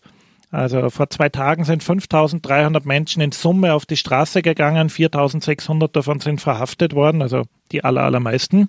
Also 0.52 0.90
vor 0.90 1.10
zwei 1.10 1.30
Tagen 1.30 1.64
sind 1.64 1.82
5300 1.84 2.86
Menschen 2.86 3.22
in 3.22 3.32
Summe 3.32 3.74
auf 3.74 3.86
die 3.86 3.96
Straße 3.96 4.42
gegangen, 4.42 4.90
4600 4.90 5.96
davon 5.96 6.20
sind 6.20 6.42
verhaftet 6.42 6.94
worden, 6.94 7.22
also 7.22 7.44
die 7.72 7.86
aller, 7.86 8.04
allermeisten 8.04 8.68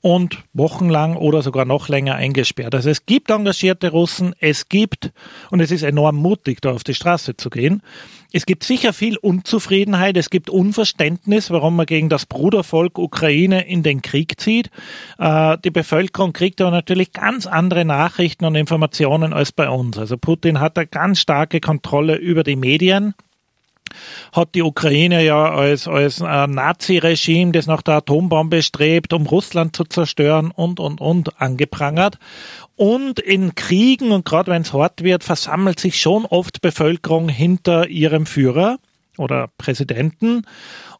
und 0.00 0.38
wochenlang 0.52 1.16
oder 1.16 1.42
sogar 1.42 1.64
noch 1.64 1.88
länger 1.88 2.14
eingesperrt. 2.14 2.74
Also 2.74 2.90
es 2.90 3.06
gibt 3.06 3.30
engagierte 3.30 3.90
Russen, 3.90 4.34
es 4.40 4.68
gibt, 4.68 5.12
und 5.50 5.60
es 5.60 5.70
ist 5.70 5.82
enorm 5.82 6.16
mutig, 6.16 6.60
da 6.60 6.72
auf 6.72 6.84
die 6.84 6.94
Straße 6.94 7.36
zu 7.36 7.50
gehen, 7.50 7.82
es 8.32 8.44
gibt 8.44 8.64
sicher 8.64 8.92
viel 8.92 9.16
Unzufriedenheit, 9.16 10.16
es 10.16 10.30
gibt 10.30 10.50
Unverständnis, 10.50 11.50
warum 11.50 11.76
man 11.76 11.86
gegen 11.86 12.08
das 12.08 12.26
Brudervolk 12.26 12.98
Ukraine 12.98 13.66
in 13.66 13.82
den 13.82 14.02
Krieg 14.02 14.40
zieht. 14.40 14.70
Äh, 15.18 15.56
die 15.64 15.70
Bevölkerung 15.70 16.32
kriegt 16.32 16.60
aber 16.60 16.70
natürlich 16.70 17.12
ganz 17.12 17.46
andere 17.46 17.84
Nachrichten 17.84 18.44
und 18.44 18.54
Informationen 18.54 19.32
als 19.32 19.52
bei 19.52 19.68
uns. 19.68 19.96
Also 19.96 20.18
Putin 20.18 20.60
hat 20.60 20.76
eine 20.76 20.86
ganz 20.86 21.20
starke 21.20 21.60
Kontrolle 21.60 22.16
über 22.16 22.42
die 22.42 22.56
Medien 22.56 23.14
hat 24.32 24.54
die 24.54 24.62
Ukraine 24.62 25.24
ja 25.24 25.50
als, 25.50 25.88
als 25.88 26.20
Nazi-Regime, 26.20 27.52
das 27.52 27.66
nach 27.66 27.82
der 27.82 27.96
Atombombe 27.96 28.62
strebt, 28.62 29.12
um 29.12 29.26
Russland 29.26 29.76
zu 29.76 29.84
zerstören 29.84 30.50
und, 30.50 30.80
und, 30.80 31.00
und 31.00 31.40
angeprangert. 31.40 32.18
Und 32.76 33.20
in 33.20 33.54
Kriegen 33.54 34.12
und 34.12 34.24
gerade 34.24 34.50
wenn 34.50 34.62
es 34.62 34.72
hart 34.72 35.02
wird, 35.02 35.24
versammelt 35.24 35.80
sich 35.80 36.00
schon 36.00 36.26
oft 36.26 36.60
Bevölkerung 36.60 37.28
hinter 37.28 37.88
ihrem 37.88 38.26
Führer 38.26 38.78
oder 39.16 39.48
Präsidenten. 39.58 40.42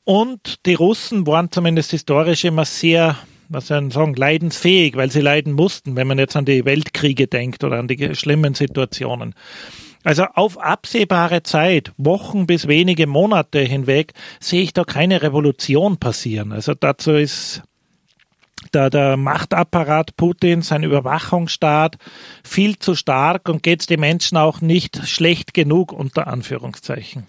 Und 0.04 0.66
die 0.66 0.74
Russen 0.74 1.26
waren 1.26 1.50
zumindest 1.50 1.90
historisch 1.90 2.44
immer 2.44 2.64
sehr 2.64 3.16
was 3.48 3.68
soll 3.68 3.86
ich 3.86 3.94
sagen, 3.94 4.14
leidensfähig, 4.14 4.96
weil 4.96 5.10
sie 5.10 5.20
leiden 5.20 5.52
mussten, 5.52 5.96
wenn 5.96 6.06
man 6.06 6.18
jetzt 6.18 6.36
an 6.36 6.44
die 6.44 6.64
Weltkriege 6.64 7.26
denkt 7.26 7.64
oder 7.64 7.78
an 7.78 7.88
die 7.88 8.14
schlimmen 8.14 8.54
Situationen. 8.54 9.34
Also 10.06 10.22
auf 10.34 10.56
absehbare 10.60 11.42
Zeit, 11.42 11.90
Wochen 11.96 12.46
bis 12.46 12.68
wenige 12.68 13.08
Monate 13.08 13.58
hinweg, 13.58 14.12
sehe 14.38 14.62
ich 14.62 14.72
da 14.72 14.84
keine 14.84 15.20
Revolution 15.20 15.96
passieren. 15.96 16.52
Also 16.52 16.74
dazu 16.74 17.14
ist 17.14 17.64
der, 18.72 18.88
der 18.88 19.16
Machtapparat 19.16 20.16
Putins, 20.16 20.68
sein 20.68 20.84
Überwachungsstaat 20.84 21.96
viel 22.44 22.78
zu 22.78 22.94
stark 22.94 23.48
und 23.48 23.64
geht 23.64 23.80
es 23.80 23.86
den 23.88 23.98
Menschen 23.98 24.38
auch 24.38 24.60
nicht 24.60 25.08
schlecht 25.08 25.54
genug 25.54 25.92
unter 25.92 26.28
Anführungszeichen. 26.28 27.26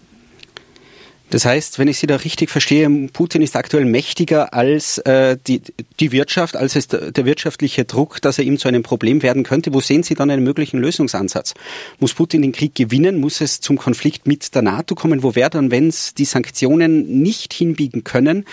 Das 1.30 1.44
heißt, 1.44 1.78
wenn 1.78 1.90
ich 1.90 1.98
Sie 1.98 2.08
da 2.08 2.16
richtig 2.16 2.50
verstehe, 2.50 2.90
Putin 3.12 3.42
ist 3.42 3.58
aktuell 3.58 3.84
mächtiger 3.84 4.54
als 4.54 4.98
äh, 5.00 5.38
die, 5.46 5.62
die 6.00 6.12
Wirtschaft, 6.14 6.56
als 6.56 6.78
es 6.78 6.88
der, 6.88 7.26
wirtschaftliche 7.26 7.84
Druck, 7.84 8.22
dass 8.22 8.38
er 8.40 8.46
ihm 8.46 8.58
zu 8.58 8.70
einem 8.70 8.82
Problem 8.82 9.22
werden 9.24 9.44
könnte. 9.44 9.74
Wo 9.74 9.82
sehen 9.82 10.04
Sie 10.04 10.14
dann 10.14 10.30
einen 10.30 10.44
möglichen 10.44 10.80
Lösungsansatz? 10.80 11.54
Muss 12.00 12.14
Putin 12.14 12.44
den 12.44 12.54
Krieg 12.54 12.76
gewinnen? 12.76 13.20
Muss 13.20 13.42
es 13.42 13.60
zum 13.60 13.78
Konflikt 13.78 14.26
mit 14.26 14.56
der 14.56 14.62
NATO 14.62 14.96
kommen? 14.96 15.22
Wo 15.22 15.36
wäre 15.36 15.50
dann, 15.50 15.70
wenn 15.70 15.90
es 15.90 16.14
die 16.14 16.26
Sanktionen 16.26 17.22
nicht 17.22 17.54
hinbiegen 17.54 18.06
können? 18.06 18.46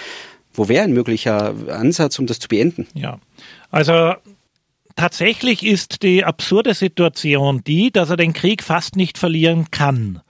Wo 0.53 0.69
wäre 0.69 0.85
ein 0.85 0.93
möglicher 0.93 1.55
Ansatz, 1.69 2.19
um 2.19 2.27
das 2.27 2.41
zu 2.41 2.49
beenden? 2.49 2.89
Ja, 2.95 3.19
also 3.71 4.15
tatsächlich 4.97 5.65
ist 5.65 6.03
die 6.03 6.25
absurde 6.25 6.75
Situation 6.75 7.63
die, 7.65 7.93
dass 7.93 8.11
er 8.11 8.17
den 8.17 8.33
Krieg 8.33 8.65
fast 8.65 8.97
nicht 8.97 9.17
verlieren 9.17 9.71
kann. 9.71 10.23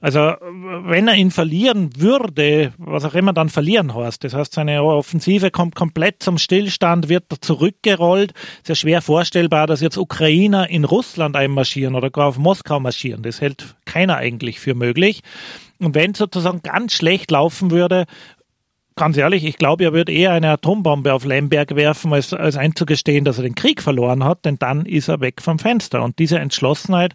Also 0.00 0.34
wenn 0.40 1.08
er 1.08 1.14
ihn 1.14 1.30
verlieren 1.30 1.90
würde, 1.96 2.72
was 2.78 3.04
auch 3.04 3.14
immer 3.14 3.34
dann 3.34 3.50
verlieren 3.50 3.94
heißt, 3.94 4.24
das 4.24 4.32
heißt, 4.32 4.54
seine 4.54 4.82
Offensive 4.82 5.50
kommt 5.50 5.74
komplett 5.74 6.22
zum 6.22 6.38
Stillstand, 6.38 7.10
wird 7.10 7.24
zurückgerollt. 7.42 8.32
Sehr 8.62 8.76
schwer 8.76 9.02
vorstellbar, 9.02 9.66
dass 9.66 9.82
jetzt 9.82 9.98
Ukrainer 9.98 10.70
in 10.70 10.84
Russland 10.84 11.36
einmarschieren 11.36 11.94
oder 11.94 12.08
gar 12.08 12.28
auf 12.28 12.38
Moskau 12.38 12.80
marschieren. 12.80 13.22
Das 13.22 13.42
hält 13.42 13.76
keiner 13.84 14.16
eigentlich 14.16 14.58
für 14.58 14.74
möglich. 14.74 15.20
Und 15.78 15.94
wenn 15.94 16.14
sozusagen 16.14 16.62
ganz 16.62 16.94
schlecht 16.94 17.30
laufen 17.30 17.70
würde, 17.70 18.06
ganz 18.96 19.16
ehrlich, 19.18 19.44
ich 19.44 19.58
glaube, 19.58 19.84
er 19.84 19.92
würde 19.92 20.12
eher 20.12 20.32
eine 20.32 20.50
Atombombe 20.50 21.12
auf 21.12 21.24
Lemberg 21.24 21.74
werfen, 21.76 22.12
als, 22.12 22.32
als 22.32 22.56
einzugestehen, 22.56 23.24
dass 23.24 23.38
er 23.38 23.44
den 23.44 23.54
Krieg 23.54 23.82
verloren 23.82 24.24
hat, 24.24 24.44
denn 24.44 24.58
dann 24.58 24.86
ist 24.86 25.08
er 25.08 25.20
weg 25.20 25.42
vom 25.42 25.58
Fenster. 25.58 26.02
Und 26.02 26.18
diese 26.18 26.38
Entschlossenheit 26.38 27.14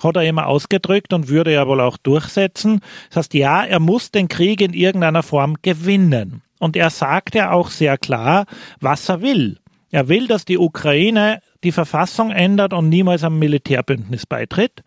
hat 0.00 0.16
er 0.16 0.24
immer 0.24 0.46
ausgedrückt 0.46 1.12
und 1.12 1.28
würde 1.28 1.52
er 1.52 1.66
wohl 1.66 1.80
auch 1.80 1.96
durchsetzen. 1.96 2.80
Das 3.08 3.16
heißt, 3.18 3.34
ja, 3.34 3.64
er 3.64 3.80
muss 3.80 4.10
den 4.10 4.28
Krieg 4.28 4.60
in 4.60 4.72
irgendeiner 4.72 5.22
Form 5.22 5.56
gewinnen. 5.62 6.42
Und 6.58 6.76
er 6.76 6.90
sagt 6.90 7.34
ja 7.34 7.52
auch 7.52 7.70
sehr 7.70 7.96
klar, 7.98 8.46
was 8.80 9.08
er 9.08 9.22
will. 9.22 9.58
Er 9.90 10.08
will, 10.08 10.26
dass 10.26 10.44
die 10.44 10.58
Ukraine 10.58 11.40
die 11.64 11.72
Verfassung 11.72 12.30
ändert 12.30 12.72
und 12.72 12.88
niemals 12.88 13.24
am 13.24 13.38
Militärbündnis 13.38 14.26
beitritt 14.26 14.82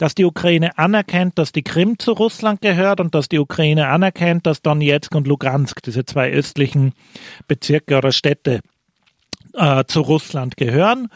dass 0.00 0.14
die 0.14 0.24
Ukraine 0.24 0.78
anerkennt, 0.78 1.38
dass 1.38 1.52
die 1.52 1.62
Krim 1.62 1.98
zu 1.98 2.12
Russland 2.12 2.62
gehört 2.62 3.00
und 3.00 3.14
dass 3.14 3.28
die 3.28 3.38
Ukraine 3.38 3.88
anerkennt, 3.88 4.46
dass 4.46 4.62
Donetsk 4.62 5.14
und 5.14 5.26
Lugansk, 5.26 5.82
diese 5.82 6.06
zwei 6.06 6.30
östlichen 6.30 6.94
Bezirke 7.46 7.98
oder 7.98 8.10
Städte, 8.10 8.60
äh, 9.52 9.84
zu 9.84 10.00
Russland 10.00 10.56
gehören. 10.56 11.08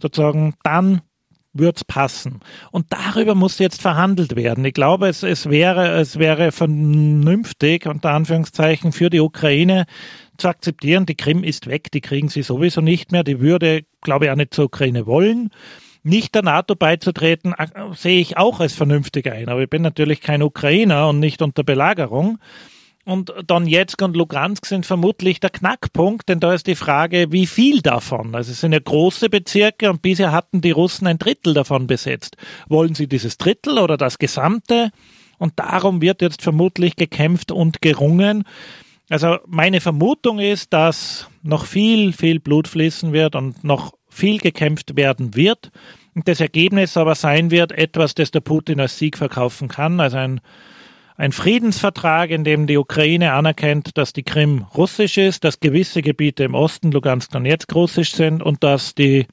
Sozusagen 0.00 0.54
dann 0.62 1.00
wird's 1.52 1.84
passen. 1.84 2.40
Und 2.70 2.86
darüber 2.90 3.34
muss 3.34 3.58
jetzt 3.58 3.82
verhandelt 3.82 4.36
werden. 4.36 4.64
Ich 4.64 4.74
glaube, 4.74 5.08
es, 5.08 5.22
es 5.22 5.48
wäre, 5.48 5.98
es 5.98 6.18
wäre 6.18 6.52
vernünftig, 6.52 7.86
unter 7.86 8.10
Anführungszeichen, 8.10 8.92
für 8.92 9.10
die 9.10 9.20
Ukraine 9.20 9.86
zu 10.36 10.48
akzeptieren, 10.48 11.06
die 11.06 11.16
Krim 11.16 11.42
ist 11.42 11.66
weg, 11.66 11.90
die 11.90 12.00
kriegen 12.00 12.28
sie 12.28 12.42
sowieso 12.42 12.80
nicht 12.80 13.12
mehr, 13.12 13.24
die 13.24 13.40
würde, 13.40 13.82
glaube 14.02 14.26
ich, 14.26 14.30
auch 14.30 14.36
nicht 14.36 14.54
zur 14.54 14.66
Ukraine 14.66 15.06
wollen. 15.06 15.50
Nicht 16.04 16.34
der 16.34 16.42
NATO 16.42 16.76
beizutreten, 16.76 17.54
äh, 17.58 17.66
sehe 17.92 18.20
ich 18.20 18.36
auch 18.36 18.60
als 18.60 18.74
vernünftig 18.74 19.30
ein. 19.30 19.48
Aber 19.48 19.62
ich 19.62 19.70
bin 19.70 19.82
natürlich 19.82 20.20
kein 20.20 20.42
Ukrainer 20.42 21.08
und 21.08 21.18
nicht 21.18 21.42
unter 21.42 21.64
Belagerung. 21.64 22.38
Und 23.08 23.32
Donetsk 23.46 24.02
und 24.02 24.18
Lugansk 24.18 24.66
sind 24.66 24.84
vermutlich 24.84 25.40
der 25.40 25.48
Knackpunkt, 25.48 26.28
denn 26.28 26.40
da 26.40 26.52
ist 26.52 26.66
die 26.66 26.74
Frage, 26.74 27.32
wie 27.32 27.46
viel 27.46 27.80
davon? 27.80 28.34
Also 28.34 28.52
es 28.52 28.60
sind 28.60 28.74
ja 28.74 28.80
große 28.80 29.30
Bezirke 29.30 29.88
und 29.88 30.02
bisher 30.02 30.30
hatten 30.30 30.60
die 30.60 30.72
Russen 30.72 31.06
ein 31.06 31.18
Drittel 31.18 31.54
davon 31.54 31.86
besetzt. 31.86 32.36
Wollen 32.68 32.94
sie 32.94 33.06
dieses 33.06 33.38
Drittel 33.38 33.78
oder 33.78 33.96
das 33.96 34.18
Gesamte? 34.18 34.90
Und 35.38 35.54
darum 35.58 36.02
wird 36.02 36.20
jetzt 36.20 36.42
vermutlich 36.42 36.96
gekämpft 36.96 37.50
und 37.50 37.80
gerungen. 37.80 38.44
Also 39.08 39.38
meine 39.46 39.80
Vermutung 39.80 40.38
ist, 40.38 40.74
dass 40.74 41.28
noch 41.42 41.64
viel, 41.64 42.12
viel 42.12 42.40
Blut 42.40 42.68
fließen 42.68 43.14
wird 43.14 43.36
und 43.36 43.64
noch 43.64 43.94
viel 44.10 44.36
gekämpft 44.36 44.96
werden 44.96 45.34
wird. 45.34 45.70
Und 46.14 46.28
das 46.28 46.40
Ergebnis 46.40 46.94
aber 46.98 47.14
sein 47.14 47.50
wird 47.50 47.72
etwas, 47.72 48.14
das 48.14 48.32
der 48.32 48.40
Putin 48.40 48.80
als 48.80 48.98
Sieg 48.98 49.16
verkaufen 49.16 49.68
kann. 49.68 49.98
Also 49.98 50.18
ein, 50.18 50.42
ein 51.18 51.32
Friedensvertrag, 51.32 52.30
in 52.30 52.44
dem 52.44 52.66
die 52.68 52.78
Ukraine 52.78 53.32
anerkennt, 53.32 53.98
dass 53.98 54.12
die 54.12 54.22
Krim 54.22 54.64
russisch 54.74 55.18
ist, 55.18 55.42
dass 55.42 55.58
gewisse 55.58 56.00
Gebiete 56.00 56.44
im 56.44 56.54
Osten, 56.54 56.92
Lugansk, 56.92 57.32
Donetsk 57.32 57.74
russisch 57.74 58.14
sind 58.14 58.40
und 58.40 58.62
dass 58.62 58.94
die 58.94 59.26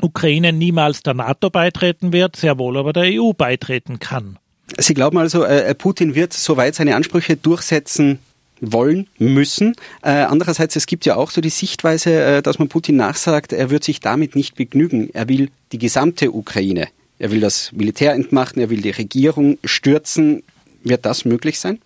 Ukraine 0.00 0.52
niemals 0.52 1.02
der 1.02 1.14
NATO 1.14 1.50
beitreten 1.50 2.12
wird, 2.12 2.36
sehr 2.36 2.56
wohl 2.56 2.78
aber 2.78 2.92
der 2.92 3.20
EU 3.20 3.32
beitreten 3.32 3.98
kann. 3.98 4.38
Sie 4.78 4.94
glauben 4.94 5.18
also, 5.18 5.44
äh, 5.44 5.74
Putin 5.74 6.14
wird 6.14 6.32
soweit 6.32 6.76
seine 6.76 6.94
Ansprüche 6.94 7.36
durchsetzen 7.36 8.20
wollen 8.60 9.08
müssen. 9.18 9.74
Äh, 10.02 10.10
andererseits, 10.10 10.76
es 10.76 10.86
gibt 10.86 11.04
ja 11.04 11.16
auch 11.16 11.30
so 11.32 11.40
die 11.40 11.50
Sichtweise, 11.50 12.12
äh, 12.12 12.42
dass 12.42 12.60
man 12.60 12.68
Putin 12.68 12.96
nachsagt, 12.96 13.52
er 13.52 13.70
wird 13.70 13.82
sich 13.82 13.98
damit 13.98 14.36
nicht 14.36 14.54
begnügen. 14.54 15.10
Er 15.12 15.28
will 15.28 15.50
die 15.72 15.78
gesamte 15.78 16.30
Ukraine. 16.30 16.86
Er 17.18 17.32
will 17.32 17.40
das 17.40 17.72
Militär 17.72 18.14
entmachten, 18.14 18.60
er 18.62 18.70
will 18.70 18.80
die 18.80 18.90
Regierung 18.90 19.58
stürzen. 19.64 20.44
Wird 20.82 21.06
das 21.06 21.24
möglich 21.24 21.58
sein? 21.58 21.80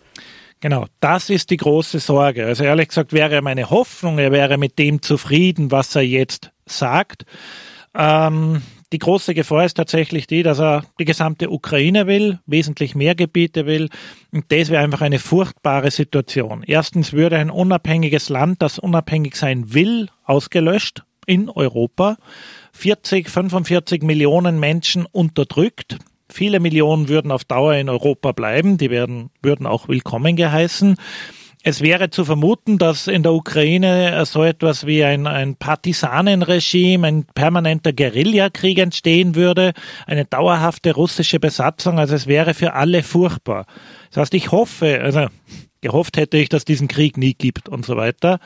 Genau, 0.61 0.87
das 1.00 1.29
ist 1.29 1.50
die 1.50 1.59
große 1.59 1.99
Sorge. 1.99 2.47
Also 2.47 2.65
ehrlich 2.65 2.88
gesagt 2.88 3.12
wäre 3.12 3.43
meine 3.43 3.69
Hoffnung, 3.71 4.19
er 4.19 4.33
wäre 4.33 4.57
mit 4.57 4.79
dem 4.79 5.03
zufrieden, 5.03 5.71
was 5.71 5.95
er 5.95 6.03
jetzt 6.03 6.50
sagt. 6.65 7.26
Ähm, 7.95 8.62
die 8.93 8.99
große 8.99 9.35
Gefahr 9.35 9.65
ist 9.65 9.75
tatsächlich 9.75 10.26
die, 10.26 10.43
dass 10.43 10.61
er 10.61 10.85
die 10.99 11.05
gesamte 11.05 11.50
Ukraine 11.50 12.07
will, 12.07 12.38
wesentlich 12.47 12.95
mehr 12.95 13.15
Gebiete 13.15 13.67
will. 13.67 13.88
Und 14.33 14.50
das 14.50 14.71
wäre 14.71 14.83
einfach 14.83 15.00
eine 15.00 15.19
furchtbare 15.19 15.91
Situation. 15.91 16.62
Erstens 16.67 17.12
würde 17.12 17.37
ein 17.37 17.50
unabhängiges 17.50 18.29
Land, 18.29 18.62
das 18.62 18.79
unabhängig 18.79 19.37
sein 19.37 19.75
will, 19.75 20.09
ausgelöscht 20.25 21.03
in 21.26 21.50
Europa. 21.50 22.17
40, 22.73 23.29
45 23.29 24.03
Millionen 24.03 24.61
Menschen 24.61 25.05
unterdrückt. 25.05 25.99
Viele 26.37 26.61
Millionen 26.61 27.09
würden 27.09 27.33
auf 27.33 27.45
Dauer 27.45 27.76
in 27.76 27.88
Europa 27.88 28.33
bleiben, 28.33 28.76
die 28.76 28.90
werden, 28.90 29.31
würden 29.40 29.66
auch 29.66 29.88
willkommen 29.88 30.37
geheißen. 30.37 30.97
Es 31.62 31.81
wäre 31.81 32.11
zu 32.11 32.26
vermuten, 32.26 32.76
dass 32.76 33.07
in 33.07 33.23
der 33.23 33.33
Ukraine 33.33 34.23
so 34.26 34.45
etwas 34.45 34.85
wie 34.85 35.02
ein, 35.02 35.26
ein 35.26 35.57
Partisanenregime, 35.57 37.07
ein 37.07 37.25
permanenter 37.25 37.95
Guerillakrieg 37.95 38.76
entstehen 38.76 39.35
würde, 39.35 39.73
eine 40.07 40.26
dauerhafte 40.26 40.93
russische 40.93 41.40
Besatzung. 41.40 41.99
Also 41.99 42.14
es 42.14 42.26
wäre 42.26 42.52
für 42.52 42.75
alle 42.75 43.02
furchtbar. 43.02 43.64
Das 44.11 44.19
heißt, 44.19 44.35
ich 44.35 44.52
hoffe, 44.52 45.00
also 45.02 45.28
gehofft 45.81 46.19
hätte 46.19 46.37
ich, 46.37 46.50
dass 46.50 46.66
diesen 46.66 46.87
Krieg 46.87 47.16
nie 47.16 47.33
gibt 47.33 47.66
und 47.71 47.87
so 47.87 47.97
weiter. 47.97 48.40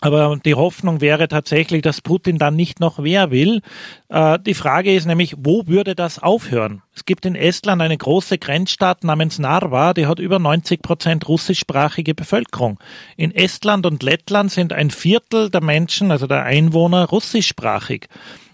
Aber 0.00 0.38
die 0.42 0.54
Hoffnung 0.54 1.00
wäre 1.00 1.28
tatsächlich, 1.28 1.82
dass 1.82 2.00
Putin 2.00 2.38
dann 2.38 2.56
nicht 2.56 2.80
noch 2.80 3.02
wer 3.02 3.30
will. 3.30 3.60
Äh, 4.08 4.38
die 4.38 4.54
Frage 4.54 4.94
ist 4.94 5.06
nämlich, 5.06 5.34
wo 5.38 5.66
würde 5.66 5.94
das 5.94 6.18
aufhören? 6.18 6.82
Es 6.94 7.04
gibt 7.04 7.26
in 7.26 7.34
Estland 7.34 7.82
eine 7.82 7.98
große 7.98 8.38
Grenzstadt 8.38 9.04
namens 9.04 9.38
Narva, 9.38 9.92
die 9.92 10.06
hat 10.06 10.18
über 10.18 10.38
90 10.38 10.80
Prozent 10.80 11.28
russischsprachige 11.28 12.14
Bevölkerung. 12.14 12.78
In 13.16 13.34
Estland 13.34 13.84
und 13.84 14.02
Lettland 14.02 14.50
sind 14.50 14.72
ein 14.72 14.90
Viertel 14.90 15.50
der 15.50 15.62
Menschen, 15.62 16.10
also 16.10 16.26
der 16.26 16.44
Einwohner, 16.44 17.06
russischsprachig. 17.06 18.08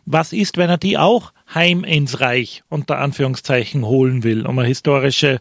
Was 0.05 0.33
ist, 0.33 0.57
wenn 0.57 0.71
er 0.71 0.79
die 0.79 0.99
auch 0.99 1.33
heim 1.55 1.85
ins 1.85 2.21
Reich 2.21 2.63
unter 2.69 2.99
Anführungszeichen 2.99 3.85
holen 3.85 4.25
will, 4.25 4.47
um 4.47 4.59
eine 4.59 4.69
historische 4.69 5.41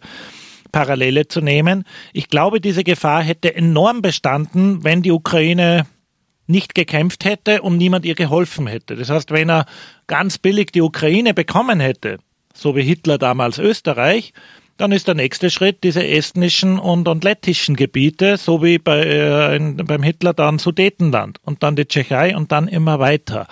Parallele 0.72 1.28
zu 1.30 1.40
nehmen. 1.40 1.86
Ich 2.12 2.28
glaube, 2.28 2.60
diese 2.60 2.84
Gefahr 2.84 3.24
hätte 3.24 3.56
enorm 3.56 4.02
bestanden, 4.02 4.84
wenn 4.84 5.02
die 5.02 5.12
Ukraine 5.12 5.86
nicht 6.48 6.76
gekämpft 6.76 7.26
hätte 7.26 7.62
und 7.62 7.78
niemand 7.78 8.06
ihr 8.06 8.16
geholfen 8.16 8.68
hätte. 8.68 8.96
Das 8.96 9.10
heißt, 9.10 9.32
wenn 9.32 9.50
er 9.50 9.66
ganz 10.08 10.38
billig 10.38 10.72
die 10.72 10.82
Ukraine 10.82 11.34
bekommen 11.34 11.80
hätte, 11.80 12.20
so 12.54 12.76
wie 12.76 12.84
Hitler 12.84 13.18
damals 13.18 13.58
Österreich, 13.58 14.34
dann 14.78 14.92
ist 14.92 15.08
der 15.08 15.16
nächste 15.16 15.50
Schritt 15.50 15.84
diese 15.84 16.06
estnischen 16.06 16.80
und, 16.80 17.08
und 17.08 17.24
lettischen 17.24 17.76
Gebiete, 17.76 18.38
so 18.38 18.62
wie 18.62 18.78
bei, 18.78 19.00
äh, 19.04 19.56
in, 19.56 19.78
beim 19.78 20.04
Hitler 20.04 20.34
dann 20.34 20.60
Sudetenland 20.60 21.40
und 21.44 21.64
dann 21.64 21.76
die 21.76 21.86
Tschechei 21.86 22.36
und 22.36 22.52
dann 22.52 22.68
immer 22.68 23.00
weiter. 23.00 23.48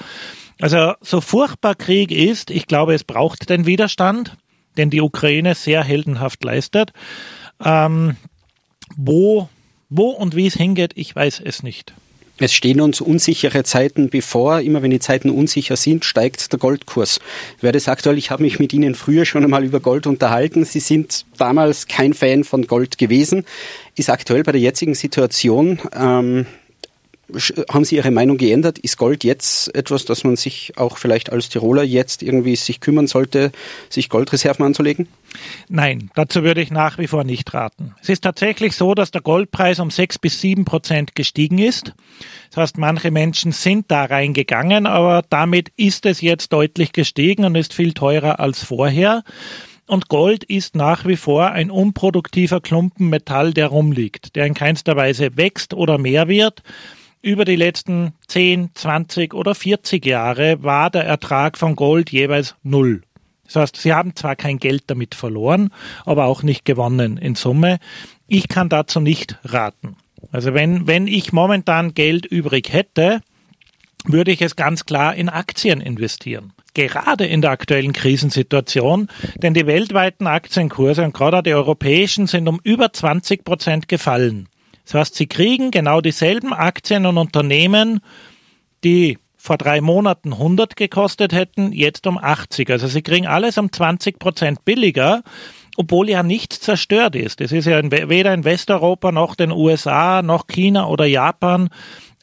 Also 0.59 0.93
so 1.01 1.21
furchtbar 1.21 1.75
Krieg 1.75 2.11
ist, 2.11 2.51
ich 2.51 2.67
glaube, 2.67 2.93
es 2.93 3.03
braucht 3.03 3.49
den 3.49 3.65
Widerstand, 3.65 4.35
den 4.77 4.89
die 4.89 5.01
Ukraine 5.01 5.55
sehr 5.55 5.83
heldenhaft 5.83 6.43
leistet. 6.43 6.91
Ähm, 7.63 8.17
wo, 8.95 9.49
wo 9.89 10.09
und 10.09 10.35
wie 10.35 10.47
es 10.47 10.55
hingeht, 10.55 10.91
ich 10.95 11.15
weiß 11.15 11.41
es 11.43 11.63
nicht. 11.63 11.93
Es 12.39 12.53
stehen 12.53 12.81
uns 12.81 12.99
unsichere 12.99 13.63
Zeiten 13.63 14.09
bevor. 14.09 14.61
Immer 14.61 14.81
wenn 14.81 14.89
die 14.89 14.99
Zeiten 14.99 15.29
unsicher 15.29 15.75
sind, 15.75 16.03
steigt 16.03 16.51
der 16.51 16.59
Goldkurs. 16.59 17.19
Wer 17.61 17.71
das 17.71 17.87
aktuell, 17.87 18.17
ich 18.17 18.31
habe 18.31 18.41
mich 18.41 18.57
mit 18.57 18.73
Ihnen 18.73 18.95
früher 18.95 19.25
schon 19.25 19.43
einmal 19.43 19.63
über 19.63 19.79
Gold 19.79 20.07
unterhalten. 20.07 20.65
Sie 20.65 20.79
sind 20.79 21.25
damals 21.37 21.87
kein 21.87 22.13
Fan 22.13 22.43
von 22.43 22.65
Gold 22.65 22.97
gewesen. 22.97 23.45
Ist 23.95 24.09
aktuell 24.09 24.41
bei 24.43 24.51
der 24.51 24.61
jetzigen 24.61 24.95
Situation 24.95 25.79
ähm, 25.95 26.47
haben 27.69 27.85
Sie 27.85 27.95
Ihre 27.95 28.11
Meinung 28.11 28.37
geändert? 28.37 28.77
Ist 28.79 28.97
Gold 28.97 29.23
jetzt 29.23 29.73
etwas, 29.75 30.05
das 30.05 30.23
man 30.23 30.35
sich 30.35 30.73
auch 30.75 30.97
vielleicht 30.97 31.31
als 31.31 31.49
Tiroler 31.49 31.83
jetzt 31.83 32.21
irgendwie 32.21 32.55
sich 32.55 32.81
kümmern 32.81 33.07
sollte, 33.07 33.51
sich 33.89 34.09
Goldreserven 34.09 34.65
anzulegen? 34.65 35.07
Nein, 35.69 36.11
dazu 36.15 36.43
würde 36.43 36.61
ich 36.61 36.69
nach 36.69 36.97
wie 36.97 37.07
vor 37.07 37.23
nicht 37.23 37.53
raten. 37.53 37.95
Es 38.01 38.09
ist 38.09 38.23
tatsächlich 38.23 38.75
so, 38.75 38.93
dass 38.93 39.11
der 39.11 39.21
Goldpreis 39.21 39.79
um 39.79 39.89
sechs 39.89 40.19
bis 40.19 40.41
sieben 40.41 40.65
Prozent 40.65 41.15
gestiegen 41.15 41.59
ist. 41.59 41.93
Das 42.49 42.57
heißt, 42.57 42.77
manche 42.77 43.09
Menschen 43.09 43.51
sind 43.51 43.89
da 43.89 44.03
reingegangen, 44.05 44.85
aber 44.85 45.23
damit 45.29 45.69
ist 45.77 46.05
es 46.05 46.21
jetzt 46.21 46.51
deutlich 46.51 46.91
gestiegen 46.91 47.45
und 47.45 47.55
ist 47.55 47.73
viel 47.73 47.93
teurer 47.93 48.39
als 48.39 48.63
vorher. 48.63 49.23
Und 49.87 50.07
Gold 50.07 50.43
ist 50.43 50.75
nach 50.75 51.05
wie 51.05 51.17
vor 51.17 51.51
ein 51.51 51.71
unproduktiver 51.71 52.61
Klumpen 52.61 53.09
Metall, 53.09 53.53
der 53.53 53.67
rumliegt, 53.67 54.35
der 54.35 54.45
in 54.45 54.53
keinster 54.53 54.95
Weise 54.95 55.35
wächst 55.35 55.73
oder 55.73 55.97
mehr 55.97 56.27
wird 56.27 56.63
über 57.23 57.45
die 57.45 57.55
letzten 57.55 58.13
10, 58.27 58.71
20 58.75 59.33
oder 59.33 59.55
40 59.55 60.05
Jahre 60.05 60.61
war 60.61 60.91
der 60.91 61.05
Ertrag 61.05 61.57
von 61.57 61.75
Gold 61.75 62.11
jeweils 62.11 62.55
null. 62.63 63.01
Das 63.45 63.55
heißt, 63.55 63.77
sie 63.77 63.93
haben 63.93 64.15
zwar 64.15 64.35
kein 64.35 64.59
Geld 64.59 64.83
damit 64.87 65.15
verloren, 65.15 65.71
aber 66.05 66.25
auch 66.25 66.43
nicht 66.43 66.65
gewonnen 66.65 67.17
in 67.17 67.35
Summe. 67.35 67.79
Ich 68.27 68.49
kann 68.49 68.69
dazu 68.69 68.99
nicht 68.99 69.39
raten. 69.45 69.95
Also 70.31 70.53
wenn, 70.53 70.85
wenn 70.85 71.07
ich 71.07 71.33
momentan 71.33 71.93
Geld 71.93 72.25
übrig 72.25 72.71
hätte, 72.71 73.21
würde 74.05 74.31
ich 74.31 74.41
es 74.41 74.57
ganz 74.57 74.85
klar 74.85 75.15
in 75.15 75.29
Aktien 75.29 75.79
investieren. 75.79 76.51
Gerade 76.73 77.25
in 77.25 77.41
der 77.41 77.51
aktuellen 77.51 77.93
Krisensituation, 77.93 79.07
denn 79.37 79.53
die 79.53 79.67
weltweiten 79.67 80.27
Aktienkurse 80.27 81.03
und 81.03 81.13
gerade 81.13 81.43
die 81.43 81.53
europäischen 81.53 82.27
sind 82.27 82.49
um 82.49 82.59
über 82.63 82.91
20 82.91 83.45
Prozent 83.45 83.87
gefallen. 83.87 84.49
Das 84.85 84.93
heißt, 84.93 85.15
sie 85.15 85.27
kriegen 85.27 85.71
genau 85.71 86.01
dieselben 86.01 86.53
Aktien 86.53 87.05
und 87.05 87.17
Unternehmen, 87.17 88.01
die 88.83 89.17
vor 89.37 89.57
drei 89.57 89.81
Monaten 89.81 90.33
100 90.33 90.75
gekostet 90.75 91.33
hätten, 91.33 91.73
jetzt 91.73 92.07
um 92.07 92.17
80. 92.17 92.69
Also 92.69 92.87
sie 92.87 93.01
kriegen 93.01 93.27
alles 93.27 93.57
um 93.57 93.71
20 93.71 94.19
Prozent 94.19 94.63
billiger, 94.63 95.23
obwohl 95.75 96.09
ja 96.09 96.23
nichts 96.23 96.61
zerstört 96.61 97.15
ist. 97.15 97.41
Es 97.41 97.51
ist 97.51 97.65
ja 97.65 97.81
weder 97.83 98.33
in 98.33 98.45
Westeuropa 98.45 99.11
noch 99.11 99.35
den 99.35 99.51
USA 99.51 100.21
noch 100.21 100.47
China 100.47 100.87
oder 100.87 101.05
Japan 101.05 101.69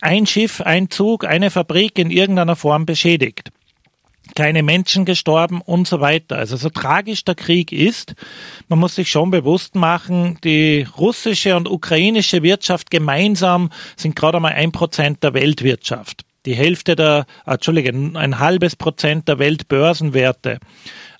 ein 0.00 0.26
Schiff, 0.26 0.62
ein 0.62 0.88
Zug, 0.88 1.26
eine 1.26 1.50
Fabrik 1.50 1.98
in 1.98 2.10
irgendeiner 2.10 2.56
Form 2.56 2.86
beschädigt 2.86 3.50
keine 4.34 4.62
Menschen 4.62 5.04
gestorben 5.04 5.60
und 5.60 5.86
so 5.86 6.00
weiter. 6.00 6.36
Also 6.36 6.56
so 6.56 6.70
tragisch 6.70 7.24
der 7.24 7.34
Krieg 7.34 7.72
ist, 7.72 8.14
man 8.68 8.78
muss 8.78 8.94
sich 8.94 9.10
schon 9.10 9.30
bewusst 9.30 9.74
machen, 9.74 10.38
die 10.44 10.86
russische 10.96 11.56
und 11.56 11.68
ukrainische 11.68 12.42
Wirtschaft 12.42 12.90
gemeinsam 12.90 13.70
sind 13.96 14.16
gerade 14.16 14.38
einmal 14.38 14.52
ein 14.52 14.72
Prozent 14.72 15.22
der 15.22 15.34
Weltwirtschaft. 15.34 16.24
Die 16.46 16.54
Hälfte 16.54 16.96
der, 16.96 17.26
ah, 17.44 17.54
Entschuldige, 17.54 17.90
ein 17.90 18.38
halbes 18.38 18.76
Prozent 18.76 19.28
der 19.28 19.38
Weltbörsenwerte. 19.38 20.58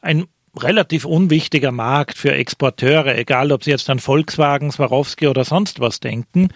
Ein 0.00 0.26
relativ 0.56 1.04
unwichtiger 1.04 1.72
Markt 1.72 2.16
für 2.16 2.32
Exporteure, 2.32 3.16
egal 3.16 3.52
ob 3.52 3.64
sie 3.64 3.70
jetzt 3.70 3.88
an 3.90 3.98
Volkswagen, 3.98 4.72
Swarovski 4.72 5.28
oder 5.28 5.44
sonst 5.44 5.80
was 5.80 6.00
denken. 6.00 6.48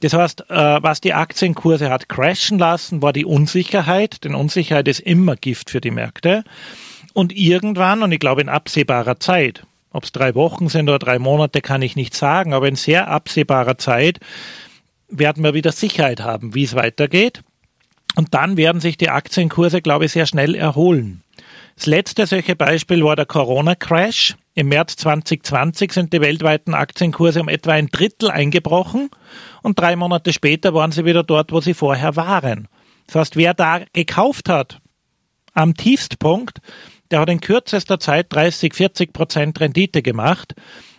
Das 0.00 0.12
heißt, 0.12 0.50
äh, 0.50 0.82
was 0.82 1.00
die 1.00 1.14
Aktienkurse 1.14 1.90
hat 1.90 2.08
crashen 2.08 2.58
lassen, 2.58 3.00
war 3.00 3.12
die 3.12 3.24
Unsicherheit, 3.24 4.24
denn 4.24 4.34
Unsicherheit 4.34 4.88
ist 4.88 5.00
immer 5.00 5.36
Gift 5.36 5.70
für 5.70 5.80
die 5.80 5.90
Märkte. 5.90 6.44
Und 7.12 7.32
irgendwann, 7.32 8.02
und 8.02 8.12
ich 8.12 8.18
glaube 8.18 8.40
in 8.40 8.48
absehbarer 8.48 9.20
Zeit, 9.20 9.64
ob 9.90 10.04
es 10.04 10.12
drei 10.12 10.34
Wochen 10.34 10.68
sind 10.68 10.88
oder 10.88 10.98
drei 10.98 11.18
Monate, 11.18 11.60
kann 11.60 11.80
ich 11.80 11.94
nicht 11.94 12.14
sagen, 12.14 12.52
aber 12.52 12.66
in 12.68 12.76
sehr 12.76 13.08
absehbarer 13.08 13.78
Zeit 13.78 14.18
werden 15.08 15.44
wir 15.44 15.54
wieder 15.54 15.72
Sicherheit 15.72 16.20
haben, 16.20 16.54
wie 16.54 16.64
es 16.64 16.74
weitergeht. 16.74 17.42
Und 18.16 18.34
dann 18.34 18.56
werden 18.56 18.80
sich 18.80 18.96
die 18.96 19.10
Aktienkurse, 19.10 19.82
glaube 19.82 20.06
ich, 20.06 20.12
sehr 20.12 20.26
schnell 20.26 20.54
erholen. 20.54 21.22
Das 21.76 21.86
letzte 21.86 22.26
solche 22.26 22.56
Beispiel 22.56 23.04
war 23.04 23.16
der 23.16 23.26
Corona-Crash. 23.26 24.36
Im 24.56 24.68
März 24.68 24.96
2020 24.96 25.92
sind 25.92 26.12
die 26.12 26.20
weltweiten 26.20 26.74
Aktienkurse 26.74 27.40
um 27.40 27.48
etwa 27.48 27.72
ein 27.72 27.88
Drittel 27.88 28.30
eingebrochen 28.30 29.10
und 29.62 29.80
drei 29.80 29.96
Monate 29.96 30.32
später 30.32 30.74
waren 30.74 30.92
sie 30.92 31.04
wieder 31.04 31.24
dort, 31.24 31.50
wo 31.50 31.60
sie 31.60 31.74
vorher 31.74 32.14
waren. 32.14 32.68
Das 33.06 33.16
heißt, 33.16 33.36
wer 33.36 33.52
da 33.52 33.80
gekauft 33.92 34.48
hat, 34.48 34.80
am 35.54 35.74
Tiefstpunkt, 35.74 36.60
der 37.10 37.20
hat 37.20 37.30
in 37.30 37.40
kürzester 37.40 37.98
Zeit 37.98 38.32
30, 38.32 38.74
40 38.74 39.12
Prozent 39.12 39.60
Rendite 39.60 40.02
gemacht. 40.02 40.54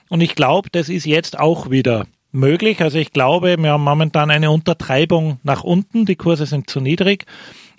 Und 0.10 0.22
ich 0.22 0.36
glaube, 0.36 0.70
das 0.70 0.90
ist 0.90 1.06
jetzt 1.06 1.40
auch 1.40 1.70
wieder 1.70 2.08
möglich. 2.32 2.82
Also 2.82 2.98
ich 2.98 3.12
glaube, 3.12 3.58
wir 3.58 3.72
haben 3.72 3.84
momentan 3.84 4.32
eine 4.32 4.52
Untertreibung 4.52 5.40
nach 5.44 5.64
unten. 5.64 6.06
Die 6.06 6.16
Kurse 6.16 6.46
sind 6.46 6.70
zu 6.70 6.82
niedrig 6.82 7.26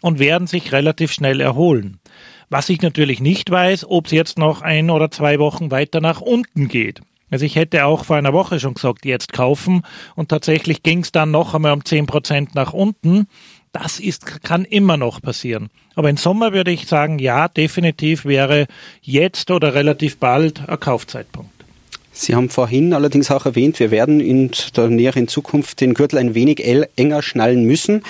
und 0.00 0.18
werden 0.18 0.46
sich 0.46 0.72
relativ 0.72 1.12
schnell 1.12 1.40
erholen. 1.40 2.00
Was 2.48 2.68
ich 2.68 2.80
natürlich 2.80 3.20
nicht 3.20 3.50
weiß, 3.50 3.86
ob 3.88 4.06
es 4.06 4.12
jetzt 4.12 4.38
noch 4.38 4.62
ein 4.62 4.90
oder 4.90 5.10
zwei 5.10 5.38
Wochen 5.38 5.70
weiter 5.70 6.00
nach 6.00 6.20
unten 6.20 6.68
geht. 6.68 7.00
Also 7.28 7.44
ich 7.44 7.56
hätte 7.56 7.86
auch 7.86 8.04
vor 8.04 8.16
einer 8.16 8.32
Woche 8.32 8.60
schon 8.60 8.74
gesagt, 8.74 9.04
jetzt 9.04 9.32
kaufen 9.32 9.82
und 10.14 10.28
tatsächlich 10.28 10.84
ging 10.84 11.00
es 11.00 11.10
dann 11.10 11.32
noch 11.32 11.54
einmal 11.54 11.72
um 11.72 11.84
zehn 11.84 12.06
Prozent 12.06 12.54
nach 12.54 12.72
unten. 12.72 13.26
Das 13.72 13.98
ist, 13.98 14.42
kann 14.44 14.64
immer 14.64 14.96
noch 14.96 15.20
passieren. 15.20 15.68
Aber 15.96 16.08
im 16.08 16.16
Sommer 16.16 16.52
würde 16.52 16.70
ich 16.70 16.86
sagen, 16.86 17.18
ja, 17.18 17.48
definitiv 17.48 18.24
wäre 18.24 18.66
jetzt 19.02 19.50
oder 19.50 19.74
relativ 19.74 20.18
bald 20.18 20.68
ein 20.68 20.80
Kaufzeitpunkt. 20.80 21.55
Sie 22.18 22.34
haben 22.34 22.48
vorhin 22.48 22.94
allerdings 22.94 23.30
auch 23.30 23.44
erwähnt, 23.44 23.78
wir 23.78 23.90
werden 23.90 24.20
in 24.20 24.50
der 24.74 24.88
näheren 24.88 25.28
Zukunft 25.28 25.82
den 25.82 25.92
Gürtel 25.92 26.18
ein 26.18 26.34
wenig 26.34 26.64
enger 26.96 27.22
schnallen 27.22 27.64
müssen. 27.64 28.02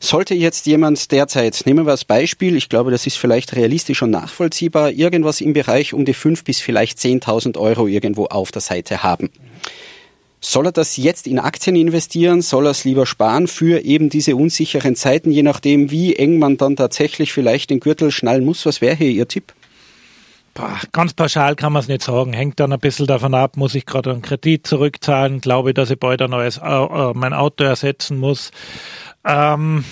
Sollte 0.00 0.34
jetzt 0.34 0.64
jemand 0.64 1.12
derzeit, 1.12 1.60
nehmen 1.66 1.84
wir 1.84 1.90
als 1.90 2.06
Beispiel, 2.06 2.56
ich 2.56 2.70
glaube, 2.70 2.90
das 2.90 3.06
ist 3.06 3.18
vielleicht 3.18 3.54
realistisch 3.54 4.00
und 4.02 4.12
nachvollziehbar, 4.12 4.92
irgendwas 4.92 5.42
im 5.42 5.52
Bereich 5.52 5.92
um 5.92 6.06
die 6.06 6.14
fünf 6.14 6.42
bis 6.42 6.58
vielleicht 6.60 6.98
10.000 6.98 7.58
Euro 7.58 7.86
irgendwo 7.86 8.24
auf 8.24 8.50
der 8.50 8.62
Seite 8.62 9.02
haben. 9.02 9.28
Soll 10.40 10.64
er 10.64 10.72
das 10.72 10.96
jetzt 10.96 11.26
in 11.26 11.38
Aktien 11.38 11.76
investieren? 11.76 12.40
Soll 12.40 12.66
er 12.66 12.70
es 12.70 12.84
lieber 12.84 13.04
sparen 13.04 13.46
für 13.46 13.84
eben 13.84 14.08
diese 14.08 14.36
unsicheren 14.36 14.96
Zeiten, 14.96 15.30
je 15.30 15.42
nachdem, 15.42 15.90
wie 15.90 16.16
eng 16.16 16.38
man 16.38 16.56
dann 16.56 16.76
tatsächlich 16.76 17.34
vielleicht 17.34 17.68
den 17.68 17.80
Gürtel 17.80 18.10
schnallen 18.10 18.46
muss? 18.46 18.64
Was 18.64 18.80
wäre 18.80 18.96
hier 18.96 19.10
Ihr 19.10 19.28
Tipp? 19.28 19.52
Boah, 20.54 20.78
ganz 20.92 21.14
pauschal 21.14 21.54
kann 21.54 21.72
man 21.72 21.80
es 21.80 21.88
nicht 21.88 22.02
sagen. 22.02 22.32
Hängt 22.32 22.58
dann 22.60 22.72
ein 22.72 22.80
bisschen 22.80 23.06
davon 23.06 23.34
ab, 23.34 23.56
muss 23.56 23.74
ich 23.74 23.86
gerade 23.86 24.10
einen 24.10 24.22
Kredit 24.22 24.66
zurückzahlen, 24.66 25.40
glaube 25.40 25.70
ich, 25.70 25.74
dass 25.74 25.90
ich 25.90 25.98
bald 25.98 26.20
ein 26.22 26.30
neues 26.30 26.58
äh, 26.58 27.12
mein 27.14 27.32
Auto 27.32 27.64
ersetzen 27.64 28.18
muss. 28.18 28.50
Ähm, 29.24 29.84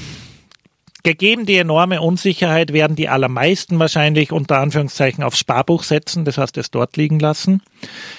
gegeben 1.05 1.47
die 1.47 1.57
enorme 1.57 2.01
Unsicherheit 2.01 2.73
werden 2.73 2.97
die 2.97 3.09
allermeisten 3.09 3.79
wahrscheinlich 3.79 4.33
unter 4.33 4.59
Anführungszeichen 4.59 5.23
aufs 5.23 5.39
Sparbuch 5.39 5.85
setzen, 5.85 6.25
das 6.25 6.39
heißt 6.39 6.59
es 6.59 6.71
dort 6.71 6.97
liegen 6.97 7.21
lassen. 7.21 7.63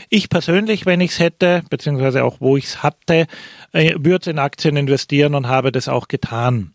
Ich 0.10 0.30
persönlich, 0.30 0.86
wenn 0.86 1.02
ich 1.02 1.12
es 1.12 1.20
hätte, 1.20 1.64
beziehungsweise 1.70 2.24
auch 2.24 2.38
wo 2.40 2.56
ich 2.56 2.66
es 2.66 2.84
hatte, 2.84 3.28
äh, 3.74 3.96
würde 3.98 4.32
in 4.32 4.40
Aktien 4.40 4.78
investieren 4.78 5.36
und 5.36 5.48
habe 5.48 5.72
das 5.72 5.90
auch 5.90 6.08
getan. 6.08 6.72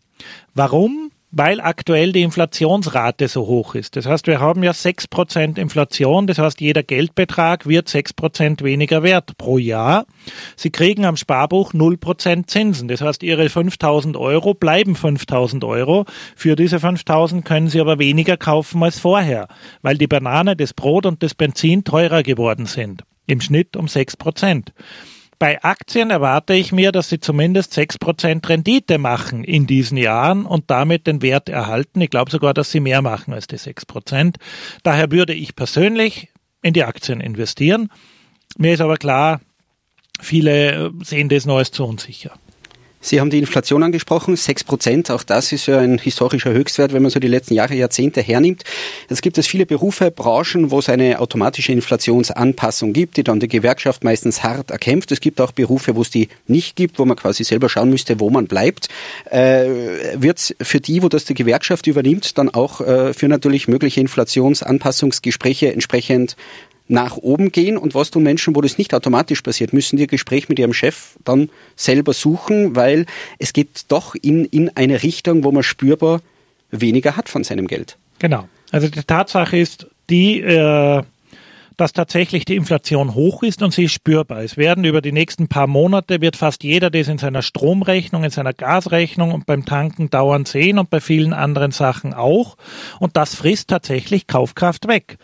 Warum? 0.53 1.11
Weil 1.35 1.59
aktuell 1.59 2.13
die 2.13 2.21
Inflationsrate 2.21 3.27
so 3.27 3.45
hoch 3.45 3.75
ist. 3.75 3.97
Das 3.97 4.05
heißt, 4.05 4.25
wir 4.25 4.39
haben 4.39 4.63
ja 4.63 4.71
sechs 4.71 5.05
Prozent 5.05 5.57
Inflation, 5.57 6.27
das 6.27 6.39
heißt, 6.39 6.61
jeder 6.61 6.81
Geldbetrag 6.81 7.67
wird 7.67 7.89
sechs 7.89 8.13
Prozent 8.13 8.63
weniger 8.63 9.03
wert 9.03 9.37
pro 9.37 9.57
Jahr. 9.57 10.05
Sie 10.55 10.69
kriegen 10.69 11.03
am 11.03 11.17
Sparbuch 11.17 11.73
null 11.73 11.97
Prozent 11.97 12.49
Zinsen. 12.49 12.87
Das 12.87 13.01
heißt, 13.01 13.21
Ihre 13.21 13.49
5000 13.49 14.15
Euro 14.15 14.53
bleiben 14.53 14.95
5000 14.95 15.65
Euro. 15.65 16.05
Für 16.37 16.55
diese 16.55 16.79
5000 16.79 17.43
können 17.43 17.67
Sie 17.67 17.81
aber 17.81 17.99
weniger 17.99 18.37
kaufen 18.37 18.81
als 18.81 18.97
vorher, 18.97 19.49
weil 19.81 19.97
die 19.97 20.07
Banane, 20.07 20.55
das 20.55 20.73
Brot 20.73 21.05
und 21.05 21.21
das 21.21 21.35
Benzin 21.35 21.83
teurer 21.83 22.23
geworden 22.23 22.65
sind. 22.65 23.03
Im 23.27 23.41
Schnitt 23.41 23.75
um 23.75 23.89
sechs 23.89 24.15
Prozent. 24.15 24.71
Bei 25.37 25.61
Aktien 25.63 26.11
erwarte 26.11 26.53
ich 26.53 26.71
mir, 26.71 26.91
dass 26.91 27.09
sie 27.09 27.19
zumindest 27.19 27.77
6% 27.77 28.47
Rendite 28.47 28.97
machen 28.97 29.43
in 29.43 29.67
diesen 29.67 29.97
Jahren 29.97 30.45
und 30.45 30.69
damit 30.71 31.07
den 31.07 31.21
Wert 31.21 31.49
erhalten. 31.49 32.01
Ich 32.01 32.09
glaube 32.09 32.31
sogar, 32.31 32.53
dass 32.53 32.71
sie 32.71 32.79
mehr 32.79 33.01
machen 33.01 33.33
als 33.33 33.47
die 33.47 33.57
6%. 33.57 34.35
Daher 34.83 35.11
würde 35.11 35.33
ich 35.33 35.55
persönlich 35.55 36.29
in 36.61 36.73
die 36.73 36.83
Aktien 36.83 37.21
investieren. 37.21 37.89
Mir 38.57 38.73
ist 38.73 38.81
aber 38.81 38.97
klar, 38.97 39.41
viele 40.19 40.91
sehen 41.03 41.29
das 41.29 41.45
noch 41.45 41.57
als 41.57 41.71
zu 41.71 41.85
unsicher. 41.85 42.31
Sie 43.05 43.19
haben 43.19 43.29
die 43.29 43.37
Inflation 43.37 43.83
angesprochen, 43.83 44.35
6 44.35 44.63
Prozent. 44.63 45.11
Auch 45.11 45.21
das 45.21 45.51
ist 45.51 45.67
ja 45.67 45.77
ein 45.77 45.99
historischer 45.99 46.51
Höchstwert, 46.51 46.91
wenn 46.91 47.03
man 47.03 47.11
so 47.11 47.19
die 47.19 47.27
letzten 47.27 47.53
Jahre, 47.53 47.75
Jahrzehnte 47.75 48.19
hernimmt. 48.19 48.63
Es 49.09 49.21
gibt 49.21 49.37
es 49.37 49.45
viele 49.45 49.67
Berufe, 49.67 50.09
Branchen, 50.09 50.71
wo 50.71 50.79
es 50.79 50.89
eine 50.89 51.19
automatische 51.19 51.71
Inflationsanpassung 51.71 52.93
gibt, 52.93 53.17
die 53.17 53.23
dann 53.23 53.39
die 53.39 53.47
Gewerkschaft 53.47 54.03
meistens 54.03 54.41
hart 54.41 54.71
erkämpft. 54.71 55.11
Es 55.11 55.21
gibt 55.21 55.39
auch 55.39 55.51
Berufe, 55.51 55.95
wo 55.95 56.01
es 56.01 56.09
die 56.09 56.29
nicht 56.47 56.75
gibt, 56.75 56.97
wo 56.97 57.05
man 57.05 57.15
quasi 57.15 57.43
selber 57.43 57.69
schauen 57.69 57.91
müsste, 57.91 58.19
wo 58.19 58.31
man 58.31 58.47
bleibt. 58.47 58.89
Äh, 59.29 59.67
Wird 60.15 60.39
es 60.39 60.55
für 60.63 60.79
die, 60.79 61.03
wo 61.03 61.07
das 61.07 61.25
die 61.25 61.35
Gewerkschaft 61.35 61.85
übernimmt, 61.85 62.39
dann 62.39 62.49
auch 62.49 62.81
äh, 62.81 63.13
für 63.13 63.27
natürlich 63.27 63.67
mögliche 63.67 64.01
Inflationsanpassungsgespräche 64.01 65.71
entsprechend 65.71 66.35
nach 66.87 67.17
oben 67.17 67.51
gehen 67.51 67.77
und 67.77 67.95
was 67.95 68.11
tun 68.11 68.23
Menschen, 68.23 68.55
wo 68.55 68.61
das 68.61 68.77
nicht 68.77 68.93
automatisch 68.93 69.41
passiert, 69.41 69.73
müssen 69.73 69.97
die 69.97 70.07
Gespräch 70.07 70.49
mit 70.49 70.59
ihrem 70.59 70.73
Chef 70.73 71.15
dann 71.23 71.49
selber 71.75 72.13
suchen, 72.13 72.75
weil 72.75 73.05
es 73.39 73.53
geht 73.53 73.85
doch 73.87 74.15
in, 74.15 74.45
in 74.45 74.69
eine 74.75 75.01
Richtung, 75.01 75.43
wo 75.43 75.51
man 75.51 75.63
spürbar 75.63 76.21
weniger 76.71 77.17
hat 77.17 77.29
von 77.29 77.43
seinem 77.43 77.67
Geld. 77.67 77.97
Genau. 78.19 78.47
Also 78.71 78.87
die 78.87 79.01
Tatsache 79.01 79.57
ist 79.57 79.87
die, 80.09 80.41
äh, 80.41 81.01
dass 81.77 81.93
tatsächlich 81.93 82.45
die 82.45 82.55
Inflation 82.55 83.15
hoch 83.15 83.43
ist 83.43 83.61
und 83.61 83.73
sie 83.73 83.85
ist 83.85 83.93
spürbar. 83.93 84.43
Es 84.43 84.55
werden 84.55 84.85
über 84.85 85.01
die 85.01 85.11
nächsten 85.11 85.47
paar 85.47 85.67
Monate 85.67 86.21
wird 86.21 86.35
fast 86.35 86.63
jeder 86.63 86.89
das 86.89 87.07
in 87.07 87.17
seiner 87.17 87.41
Stromrechnung, 87.41 88.23
in 88.23 88.29
seiner 88.29 88.53
Gasrechnung 88.53 89.31
und 89.31 89.45
beim 89.45 89.65
Tanken 89.65 90.09
dauernd 90.09 90.47
sehen 90.47 90.79
und 90.79 90.89
bei 90.89 91.01
vielen 91.01 91.33
anderen 91.33 91.71
Sachen 91.71 92.13
auch. 92.13 92.57
Und 92.99 93.17
das 93.17 93.35
frisst 93.35 93.69
tatsächlich 93.69 94.27
Kaufkraft 94.27 94.87
weg. 94.87 95.17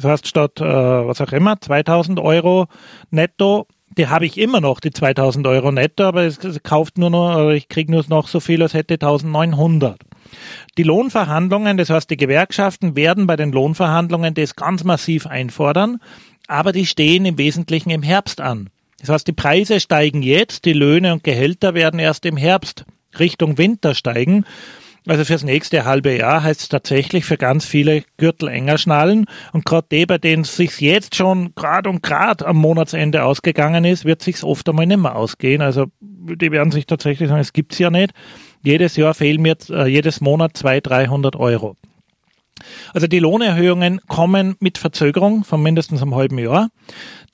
Das 0.00 0.10
heißt, 0.10 0.28
statt, 0.28 0.60
äh, 0.60 0.64
was 0.64 1.20
auch 1.20 1.32
immer, 1.32 1.60
2000 1.60 2.20
Euro 2.20 2.66
netto, 3.10 3.66
die 3.96 4.08
habe 4.08 4.26
ich 4.26 4.38
immer 4.38 4.60
noch, 4.60 4.80
die 4.80 4.90
2000 4.90 5.46
Euro 5.46 5.72
netto, 5.72 6.04
aber 6.04 6.22
es, 6.22 6.38
es 6.38 6.62
kauft 6.62 6.98
nur 6.98 7.10
noch, 7.10 7.50
ich 7.50 7.68
kriege 7.68 7.90
nur 7.90 8.04
noch 8.08 8.28
so 8.28 8.40
viel, 8.40 8.62
als 8.62 8.74
hätte 8.74 8.94
1900. 8.94 9.98
Die 10.76 10.82
Lohnverhandlungen, 10.82 11.76
das 11.76 11.90
heißt, 11.90 12.08
die 12.10 12.16
Gewerkschaften 12.16 12.94
werden 12.96 13.26
bei 13.26 13.36
den 13.36 13.50
Lohnverhandlungen 13.50 14.34
das 14.34 14.54
ganz 14.54 14.84
massiv 14.84 15.26
einfordern, 15.26 15.98
aber 16.46 16.72
die 16.72 16.86
stehen 16.86 17.24
im 17.24 17.38
Wesentlichen 17.38 17.90
im 17.90 18.02
Herbst 18.02 18.40
an. 18.40 18.70
Das 19.00 19.08
heißt, 19.08 19.26
die 19.26 19.32
Preise 19.32 19.80
steigen 19.80 20.22
jetzt, 20.22 20.64
die 20.64 20.72
Löhne 20.72 21.12
und 21.12 21.24
Gehälter 21.24 21.74
werden 21.74 21.98
erst 21.98 22.26
im 22.26 22.36
Herbst 22.36 22.84
Richtung 23.18 23.58
Winter 23.58 23.94
steigen. 23.94 24.44
Also 25.08 25.24
fürs 25.24 25.42
nächste 25.42 25.86
halbe 25.86 26.14
Jahr 26.14 26.42
heißt 26.42 26.60
es 26.60 26.68
tatsächlich 26.68 27.24
für 27.24 27.38
ganz 27.38 27.64
viele 27.64 28.04
Gürtel 28.18 28.48
enger 28.50 28.76
schnallen. 28.76 29.24
Und 29.54 29.64
gerade 29.64 29.86
die, 29.90 30.04
bei 30.04 30.18
denen 30.18 30.42
es 30.42 30.54
sich 30.54 30.80
jetzt 30.82 31.14
schon 31.14 31.54
grad 31.54 31.86
und 31.86 32.02
grad 32.02 32.42
am 32.44 32.58
Monatsende 32.58 33.24
ausgegangen 33.24 33.86
ist, 33.86 34.04
wird 34.04 34.20
sich 34.20 34.44
oft 34.44 34.68
einmal 34.68 34.86
nicht 34.86 35.00
mehr 35.00 35.16
ausgehen. 35.16 35.62
Also 35.62 35.86
die 36.00 36.52
werden 36.52 36.70
sich 36.70 36.84
tatsächlich 36.84 37.30
sagen, 37.30 37.40
es 37.40 37.54
gibt's 37.54 37.78
ja 37.78 37.88
nicht. 37.88 38.12
Jedes 38.62 38.96
Jahr 38.96 39.14
fehlen 39.14 39.40
mir 39.40 39.56
äh, 39.70 39.88
jedes 39.88 40.20
Monat 40.20 40.58
200, 40.58 40.86
300 40.86 41.36
Euro. 41.36 41.76
Also 42.94 43.06
die 43.06 43.18
Lohnerhöhungen 43.18 44.00
kommen 44.08 44.56
mit 44.60 44.78
Verzögerung 44.78 45.44
von 45.44 45.62
mindestens 45.62 46.02
einem 46.02 46.14
halben 46.14 46.38
Jahr. 46.38 46.68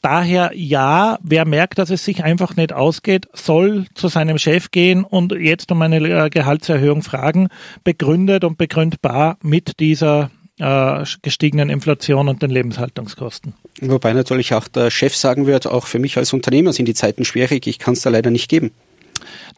Daher 0.03 0.53
ja, 0.55 1.19
wer 1.23 1.47
merkt, 1.47 1.79
dass 1.79 1.91
es 1.91 2.05
sich 2.05 2.23
einfach 2.23 2.57
nicht 2.57 2.75
ausgeht, 2.75 3.27
soll 3.33 3.87
zu 3.95 4.09
seinem 4.09 4.37
Chef 4.37 4.71
gehen 4.71 5.03
und 5.03 5.33
jetzt 5.33 5.73
um 5.73 5.81
eine 5.81 5.97
äh, 5.97 6.29
Gehaltserhöhung 6.29 7.03
fragen, 7.03 7.49
begründet 7.85 8.45
und 8.45 8.59
begründbar 8.59 9.39
mit 9.43 9.81
dieser 9.81 10.31
äh, 10.59 11.05
gestiegenen 11.23 11.71
Inflation 11.71 12.29
und 12.29 12.43
den 12.43 12.51
Lebenshaltungskosten. 12.51 13.55
Wobei 13.81 14.13
natürlich 14.13 14.55
auch 14.55 14.69
der 14.69 14.91
Chef 14.91 15.17
sagen 15.17 15.47
wird, 15.47 15.67
auch 15.67 15.87
für 15.87 15.99
mich 15.99 16.17
als 16.17 16.33
Unternehmer 16.33 16.73
sind 16.73 16.87
die 16.87 16.95
Zeiten 16.95 17.25
schwierig, 17.25 17.67
ich 17.67 17.79
kann 17.79 17.95
es 17.95 18.03
da 18.03 18.11
leider 18.11 18.31
nicht 18.31 18.49
geben. 18.49 18.73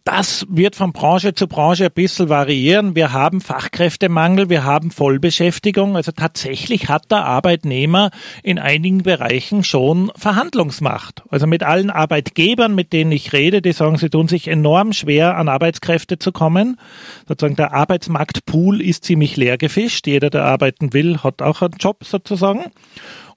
Das 0.06 0.46
wird 0.48 0.76
von 0.76 0.92
Branche 0.92 1.34
zu 1.34 1.48
Branche 1.48 1.86
ein 1.86 1.92
bisschen 1.92 2.28
variieren. 2.28 2.94
Wir 2.94 3.12
haben 3.12 3.40
Fachkräftemangel, 3.40 4.48
wir 4.48 4.62
haben 4.62 4.92
Vollbeschäftigung. 4.92 5.96
Also 5.96 6.12
tatsächlich 6.12 6.88
hat 6.88 7.10
der 7.10 7.24
Arbeitnehmer 7.24 8.12
in 8.44 8.60
einigen 8.60 9.02
Bereichen 9.02 9.64
schon 9.64 10.12
Verhandlungsmacht. 10.14 11.24
Also 11.28 11.48
mit 11.48 11.64
allen 11.64 11.90
Arbeitgebern, 11.90 12.76
mit 12.76 12.92
denen 12.92 13.10
ich 13.10 13.32
rede, 13.32 13.60
die 13.60 13.72
sagen, 13.72 13.98
sie 13.98 14.08
tun 14.08 14.28
sich 14.28 14.46
enorm 14.46 14.92
schwer, 14.92 15.36
an 15.36 15.48
Arbeitskräfte 15.48 16.20
zu 16.20 16.30
kommen. 16.30 16.78
Sozusagen 17.26 17.56
der 17.56 17.74
Arbeitsmarktpool 17.74 18.80
ist 18.80 19.02
ziemlich 19.02 19.36
leer 19.36 19.58
gefischt. 19.58 20.06
Jeder, 20.06 20.30
der 20.30 20.44
arbeiten 20.44 20.92
will, 20.92 21.18
hat 21.24 21.42
auch 21.42 21.62
einen 21.62 21.78
Job 21.80 22.04
sozusagen. 22.04 22.66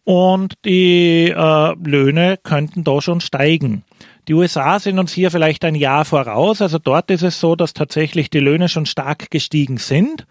Und 0.04 0.54
die 0.66 1.34
äh, 1.36 1.76
Löhne 1.84 2.38
könnten 2.44 2.84
da 2.84 3.02
schon 3.02 3.22
steigen. 3.22 3.84
Die 4.30 4.36
USA 4.36 4.78
sind 4.78 5.00
uns 5.00 5.12
hier 5.12 5.32
vielleicht 5.32 5.66
ein 5.66 5.74
Jahr 5.74 6.06
voraus. 6.06 6.62
Also 6.62 6.78
dort 6.78 7.10
ist 7.10 7.24
es 7.24 7.40
so, 7.40 7.56
dass 7.56 7.74
tatsächlich 7.74 8.30
die 8.30 8.40
Löhne 8.40 8.70
schon 8.70 8.86
stark 8.86 9.32
gestiegen 9.32 9.78
sind 9.78 10.28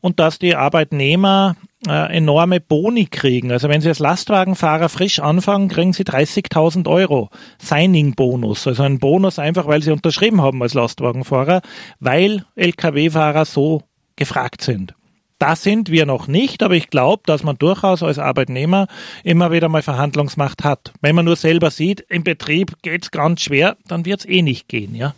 und 0.00 0.20
dass 0.20 0.38
die 0.38 0.54
Arbeitnehmer 0.54 1.56
äh, 1.88 2.16
enorme 2.16 2.60
Boni 2.60 3.06
kriegen. 3.06 3.50
Also 3.50 3.68
wenn 3.68 3.80
Sie 3.80 3.88
als 3.88 3.98
Lastwagenfahrer 3.98 4.88
frisch 4.88 5.18
anfangen, 5.18 5.68
kriegen 5.68 5.92
Sie 5.92 6.04
30.000 6.04 6.88
Euro 6.88 7.28
Signing-Bonus. 7.58 8.68
Also 8.68 8.84
ein 8.84 9.00
Bonus 9.00 9.40
einfach, 9.40 9.66
weil 9.66 9.82
Sie 9.82 9.90
unterschrieben 9.90 10.40
haben 10.40 10.62
als 10.62 10.74
Lastwagenfahrer, 10.74 11.60
weil 11.98 12.44
Lkw-Fahrer 12.54 13.46
so 13.46 13.82
gefragt 14.14 14.62
sind. 14.62 14.94
Da 15.40 15.56
sind 15.56 15.90
wir 15.90 16.04
noch 16.04 16.28
nicht, 16.28 16.62
aber 16.62 16.74
ich 16.74 16.90
glaube, 16.90 17.22
dass 17.24 17.42
man 17.42 17.56
durchaus 17.56 18.02
als 18.02 18.18
Arbeitnehmer 18.18 18.88
immer 19.24 19.50
wieder 19.50 19.70
mal 19.70 19.80
Verhandlungsmacht 19.80 20.64
hat. 20.64 20.92
Wenn 21.00 21.16
man 21.16 21.24
nur 21.24 21.36
selber 21.36 21.70
sieht, 21.70 22.04
im 22.10 22.24
Betrieb 22.24 22.74
geht 22.82 23.04
es 23.04 23.10
ganz 23.10 23.40
schwer, 23.40 23.78
dann 23.88 24.04
wird 24.04 24.20
es 24.20 24.26
eh 24.26 24.42
nicht 24.42 24.68
gehen, 24.68 24.94
ja 24.94 25.14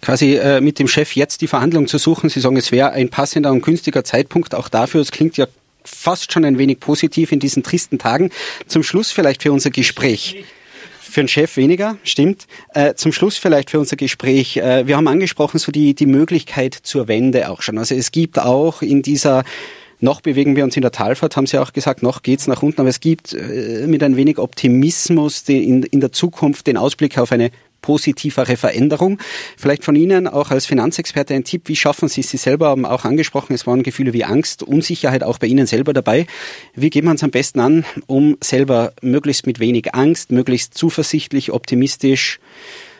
quasi 0.00 0.34
äh, 0.34 0.60
mit 0.60 0.80
dem 0.80 0.88
Chef 0.88 1.14
jetzt 1.14 1.40
die 1.42 1.46
Verhandlung 1.46 1.86
zu 1.86 1.96
suchen. 1.96 2.28
Sie 2.28 2.40
sagen, 2.40 2.56
es 2.56 2.72
wäre 2.72 2.90
ein 2.90 3.08
passender 3.08 3.52
und 3.52 3.62
günstiger 3.62 4.02
Zeitpunkt 4.02 4.52
auch 4.54 4.68
dafür. 4.68 5.00
Es 5.00 5.12
klingt 5.12 5.36
ja 5.36 5.46
fast 5.84 6.32
schon 6.32 6.44
ein 6.44 6.58
wenig 6.58 6.80
positiv 6.80 7.32
in 7.32 7.38
diesen 7.38 7.62
tristen 7.62 7.98
Tagen. 7.98 8.30
Zum 8.66 8.82
Schluss 8.82 9.12
vielleicht 9.12 9.44
für 9.44 9.52
unser 9.52 9.70
Gespräch. 9.70 10.44
Für 11.12 11.20
einen 11.20 11.28
Chef 11.28 11.58
weniger, 11.58 11.98
stimmt. 12.04 12.46
Äh, 12.72 12.94
zum 12.94 13.12
Schluss 13.12 13.36
vielleicht 13.36 13.68
für 13.68 13.78
unser 13.78 13.96
Gespräch. 13.96 14.56
Äh, 14.56 14.86
wir 14.86 14.96
haben 14.96 15.06
angesprochen, 15.08 15.58
so 15.58 15.70
die, 15.70 15.94
die 15.94 16.06
Möglichkeit 16.06 16.72
zur 16.72 17.06
Wende 17.06 17.50
auch 17.50 17.60
schon. 17.60 17.76
Also 17.76 17.94
es 17.94 18.12
gibt 18.12 18.38
auch 18.38 18.80
in 18.80 19.02
dieser 19.02 19.44
noch 20.00 20.22
bewegen 20.22 20.56
wir 20.56 20.64
uns 20.64 20.74
in 20.74 20.80
der 20.80 20.90
Talfahrt, 20.90 21.36
haben 21.36 21.46
Sie 21.46 21.58
auch 21.58 21.74
gesagt, 21.74 22.02
noch 22.02 22.22
geht's 22.22 22.46
nach 22.46 22.62
unten, 22.62 22.80
aber 22.80 22.88
es 22.88 23.00
gibt 23.00 23.34
äh, 23.34 23.86
mit 23.86 24.02
ein 24.02 24.16
wenig 24.16 24.38
Optimismus 24.38 25.46
in, 25.48 25.82
in 25.82 26.00
der 26.00 26.12
Zukunft 26.12 26.66
den 26.66 26.78
Ausblick 26.78 27.18
auf 27.18 27.30
eine 27.30 27.50
positivere 27.82 28.56
Veränderung. 28.56 29.18
Vielleicht 29.58 29.84
von 29.84 29.94
Ihnen 29.94 30.26
auch 30.26 30.50
als 30.50 30.64
Finanzexperte 30.64 31.34
ein 31.34 31.44
Tipp, 31.44 31.62
wie 31.66 31.76
schaffen 31.76 32.08
Sie 32.08 32.22
es? 32.22 32.30
Sie 32.30 32.38
selber 32.38 32.68
haben 32.68 32.86
auch 32.86 33.04
angesprochen, 33.04 33.52
es 33.52 33.66
waren 33.66 33.82
Gefühle 33.82 34.12
wie 34.12 34.24
Angst, 34.24 34.62
Unsicherheit 34.62 35.22
auch 35.22 35.38
bei 35.38 35.48
Ihnen 35.48 35.66
selber 35.66 35.92
dabei. 35.92 36.26
Wie 36.74 36.88
geht 36.88 37.04
man 37.04 37.16
es 37.16 37.22
am 37.22 37.30
besten 37.30 37.60
an, 37.60 37.84
um 38.06 38.38
selber 38.42 38.92
möglichst 39.02 39.46
mit 39.46 39.60
wenig 39.60 39.94
Angst, 39.94 40.30
möglichst 40.30 40.74
zuversichtlich, 40.74 41.52
optimistisch, 41.52 42.38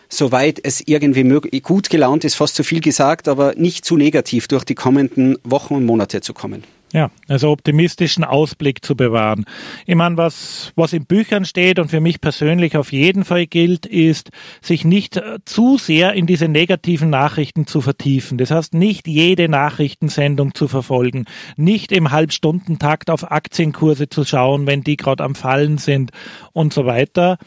soweit 0.08 0.60
es 0.62 0.82
irgendwie 0.84 1.24
möglich, 1.24 1.62
gut 1.62 1.88
gelaunt 1.88 2.24
ist, 2.24 2.34
fast 2.34 2.54
zu 2.54 2.64
viel 2.64 2.80
gesagt, 2.80 3.28
aber 3.28 3.54
nicht 3.54 3.84
zu 3.84 3.96
negativ 3.96 4.48
durch 4.48 4.64
die 4.64 4.74
kommenden 4.74 5.38
Wochen 5.44 5.74
und 5.74 5.86
Monate 5.86 6.20
zu 6.20 6.34
kommen? 6.34 6.64
Ja, 6.92 7.10
also 7.26 7.50
optimistischen 7.50 8.22
Ausblick 8.22 8.84
zu 8.84 8.94
bewahren. 8.94 9.46
Ich 9.86 9.94
meine, 9.94 10.18
was, 10.18 10.72
was 10.76 10.92
in 10.92 11.06
Büchern 11.06 11.46
steht 11.46 11.78
und 11.78 11.88
für 11.88 12.00
mich 12.00 12.20
persönlich 12.20 12.76
auf 12.76 12.92
jeden 12.92 13.24
Fall 13.24 13.46
gilt, 13.46 13.86
ist, 13.86 14.30
sich 14.60 14.84
nicht 14.84 15.16
äh, 15.16 15.38
zu 15.46 15.78
sehr 15.78 16.12
in 16.12 16.26
diese 16.26 16.48
negativen 16.48 17.08
Nachrichten 17.08 17.66
zu 17.66 17.80
vertiefen. 17.80 18.36
Das 18.36 18.50
heißt, 18.50 18.74
nicht 18.74 19.08
jede 19.08 19.48
Nachrichtensendung 19.48 20.54
zu 20.54 20.68
verfolgen, 20.68 21.24
nicht 21.56 21.92
im 21.92 22.10
Halbstundentakt 22.10 23.08
auf 23.08 23.30
Aktienkurse 23.30 24.10
zu 24.10 24.24
schauen, 24.24 24.66
wenn 24.66 24.82
die 24.82 24.98
gerade 24.98 25.24
am 25.24 25.34
Fallen 25.34 25.78
sind 25.78 26.10
und 26.52 26.74
so 26.74 26.84
weiter, 26.84 27.38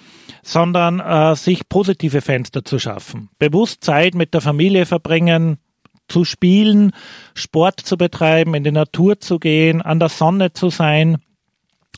sondern 0.42 1.00
äh, 1.00 1.36
sich 1.36 1.70
positive 1.70 2.22
Fenster 2.22 2.66
zu 2.66 2.80
schaffen. 2.80 3.30
Bewusst 3.38 3.84
Zeit 3.84 4.16
mit 4.16 4.34
der 4.34 4.42
Familie 4.42 4.88
verbringen, 4.88 5.60
zu 6.08 6.26
spielen, 6.26 6.92
Sport 7.34 7.80
zu 7.82 7.98
betreiben, 7.98 8.54
in 8.54 8.64
die 8.64 8.72
Natur 8.72 9.20
zu 9.20 9.40
gehen, 9.40 9.82
an 9.82 10.00
der 10.00 10.10
Sonne 10.10 10.54
zu 10.54 10.70
sein 10.70 11.18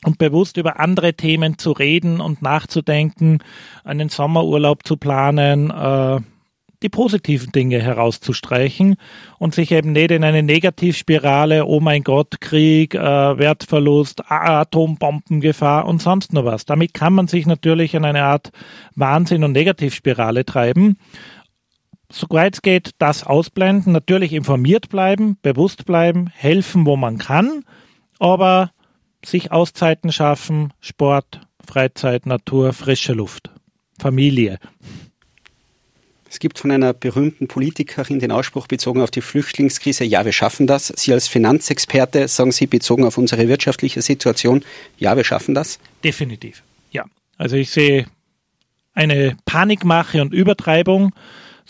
und 0.04 0.18
bewusst 0.18 0.56
über 0.56 0.80
andere 0.80 1.14
Themen 1.14 1.58
zu 1.58 1.72
reden 1.72 2.20
und 2.20 2.42
nachzudenken, 2.42 3.38
einen 3.84 4.08
Sommerurlaub 4.08 4.86
zu 4.86 4.96
planen, 4.96 5.70
äh, 5.70 6.20
die 6.82 6.88
positiven 6.88 7.50
Dinge 7.50 7.82
herauszustreichen 7.82 8.96
und 9.38 9.52
sich 9.52 9.72
eben 9.72 9.92
nicht 9.92 10.12
in 10.12 10.22
eine 10.22 10.44
Negativspirale, 10.44 11.66
oh 11.66 11.80
mein 11.80 12.04
Gott, 12.04 12.40
Krieg, 12.40 12.94
äh, 12.94 13.00
Wertverlust, 13.00 14.30
Atombombengefahr 14.30 15.86
und 15.86 16.00
sonst 16.00 16.32
noch 16.32 16.44
was. 16.44 16.66
Damit 16.66 16.94
kann 16.94 17.14
man 17.14 17.26
sich 17.26 17.46
natürlich 17.46 17.94
in 17.94 18.04
eine 18.04 18.22
Art 18.22 18.52
Wahnsinn- 18.94 19.42
und 19.42 19.52
Negativspirale 19.52 20.44
treiben 20.44 20.98
soweit 22.10 22.54
es 22.54 22.62
geht, 22.62 22.90
das 22.98 23.24
ausblenden, 23.24 23.92
natürlich 23.92 24.32
informiert 24.32 24.88
bleiben, 24.88 25.36
bewusst 25.42 25.84
bleiben, 25.84 26.30
helfen, 26.34 26.86
wo 26.86 26.96
man 26.96 27.18
kann, 27.18 27.64
aber 28.18 28.72
sich 29.24 29.52
Auszeiten 29.52 30.12
schaffen, 30.12 30.72
Sport, 30.80 31.40
Freizeit, 31.66 32.26
Natur, 32.26 32.72
frische 32.72 33.12
Luft, 33.12 33.50
Familie. 33.98 34.58
Es 36.30 36.38
gibt 36.40 36.58
von 36.58 36.70
einer 36.70 36.92
berühmten 36.92 37.48
Politikerin 37.48 38.18
den 38.18 38.32
Ausspruch 38.32 38.66
bezogen 38.66 39.00
auf 39.00 39.10
die 39.10 39.22
Flüchtlingskrise, 39.22 40.04
ja, 40.04 40.24
wir 40.24 40.32
schaffen 40.32 40.66
das. 40.66 40.92
Sie 40.94 41.12
als 41.12 41.26
Finanzexperte 41.26 42.28
sagen 42.28 42.52
Sie 42.52 42.66
bezogen 42.66 43.04
auf 43.04 43.16
unsere 43.16 43.48
wirtschaftliche 43.48 44.02
Situation, 44.02 44.62
ja, 44.98 45.16
wir 45.16 45.24
schaffen 45.24 45.54
das? 45.54 45.78
Definitiv, 46.04 46.62
ja. 46.90 47.04
Also 47.38 47.56
ich 47.56 47.70
sehe 47.70 48.06
eine 48.92 49.36
Panikmache 49.46 50.20
und 50.20 50.34
Übertreibung 50.34 51.12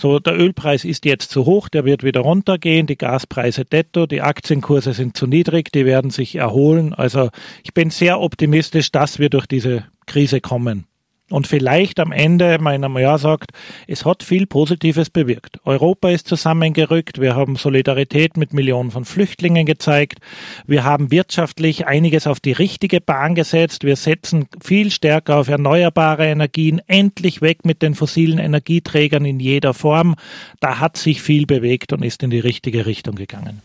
so, 0.01 0.21
der 0.21 0.39
Ölpreis 0.39 0.85
ist 0.85 1.05
jetzt 1.07 1.31
zu 1.31 1.45
hoch, 1.45 1.69
der 1.69 1.85
wird 1.85 2.05
wieder 2.05 2.21
runtergehen, 2.21 2.87
die 2.87 2.97
Gaspreise 2.97 3.65
detto, 3.65 4.07
die 4.07 4.23
Aktienkurse 4.23 4.93
sind 4.93 5.17
zu 5.17 5.27
niedrig, 5.27 5.73
die 5.73 5.87
werden 5.87 6.13
sich 6.13 6.37
erholen. 6.37 6.95
Also 6.95 7.31
ich 7.65 7.75
bin 7.75 7.91
sehr 7.91 8.21
optimistisch, 8.21 8.93
dass 8.93 9.19
wir 9.19 9.29
durch 9.29 9.47
diese 9.47 9.87
Krise 10.07 10.41
kommen 10.41 10.87
und 11.31 11.47
vielleicht 11.47 12.01
am 12.01 12.13
Ende 12.13 12.59
meiner 12.61 12.89
Jahr 12.99 13.19
sagt, 13.19 13.51
es 13.87 14.05
hat 14.05 14.23
viel 14.23 14.47
Positives 14.47 15.11
bewirkt. 15.11 15.61
Europa 15.65 16.11
ist 16.11 16.29
zusammengerückt, 16.29 17.21
wir 17.21 17.37
haben 17.37 17.57
Solidarität 17.57 18.37
mit 18.37 18.53
Millionen 18.53 18.91
von 18.91 19.05
Flüchtlingen 19.05 19.67
gezeigt, 19.67 20.21
wir 20.67 20.85
haben 20.85 21.11
wirtschaftlich 21.11 21.87
einiges 21.87 22.27
auf 22.27 22.41
die 22.41 22.53
richtige 22.53 23.01
Bahn 23.01 23.35
gesetzt, 23.35 23.85
wir 23.85 23.97
setzen 23.97 24.47
viel 24.63 24.91
stärker 24.91 25.37
auf 25.37 25.49
erneuerbare 25.49 26.27
Energien, 26.27 26.81
endlich 26.87 27.43
weg 27.43 27.65
mit 27.65 27.83
den 27.83 27.95
fossilen 27.95 28.39
Energieträgern 28.39 29.25
in 29.25 29.41
jeder 29.41 29.75
Form. 29.75 30.15
Da 30.61 30.79
hat 30.79 30.97
sich 30.97 31.23
viel 31.23 31.47
bewegt 31.47 31.93
und 31.93 32.05
ist 32.05 32.23
in 32.23 32.31
die 32.31 32.41
richtige 32.41 32.87
Richtung 32.87 33.15
gegangen. 33.15 33.63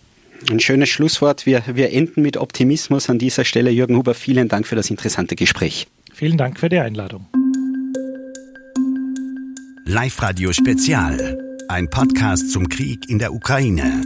Ein 0.49 0.59
schönes 0.59 0.89
Schlusswort. 0.89 1.45
Wir, 1.45 1.63
wir 1.73 1.93
enden 1.93 2.21
mit 2.21 2.37
Optimismus 2.37 3.09
an 3.09 3.17
dieser 3.17 3.45
Stelle. 3.45 3.69
Jürgen 3.69 3.95
Huber, 3.95 4.13
vielen 4.13 4.49
Dank 4.49 4.67
für 4.67 4.75
das 4.75 4.89
interessante 4.89 5.35
Gespräch. 5.35 5.87
Vielen 6.13 6.37
Dank 6.37 6.59
für 6.59 6.69
die 6.69 6.79
Einladung. 6.79 7.25
Live-Radio 9.85 10.53
Spezial. 10.53 11.37
Ein 11.67 11.89
Podcast 11.89 12.51
zum 12.51 12.69
Krieg 12.69 13.09
in 13.09 13.19
der 13.19 13.33
Ukraine. 13.33 14.01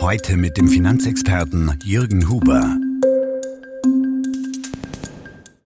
Heute 0.00 0.36
mit 0.36 0.56
dem 0.56 0.68
Finanzexperten 0.68 1.76
Jürgen 1.82 2.28
Huber. 2.28 2.78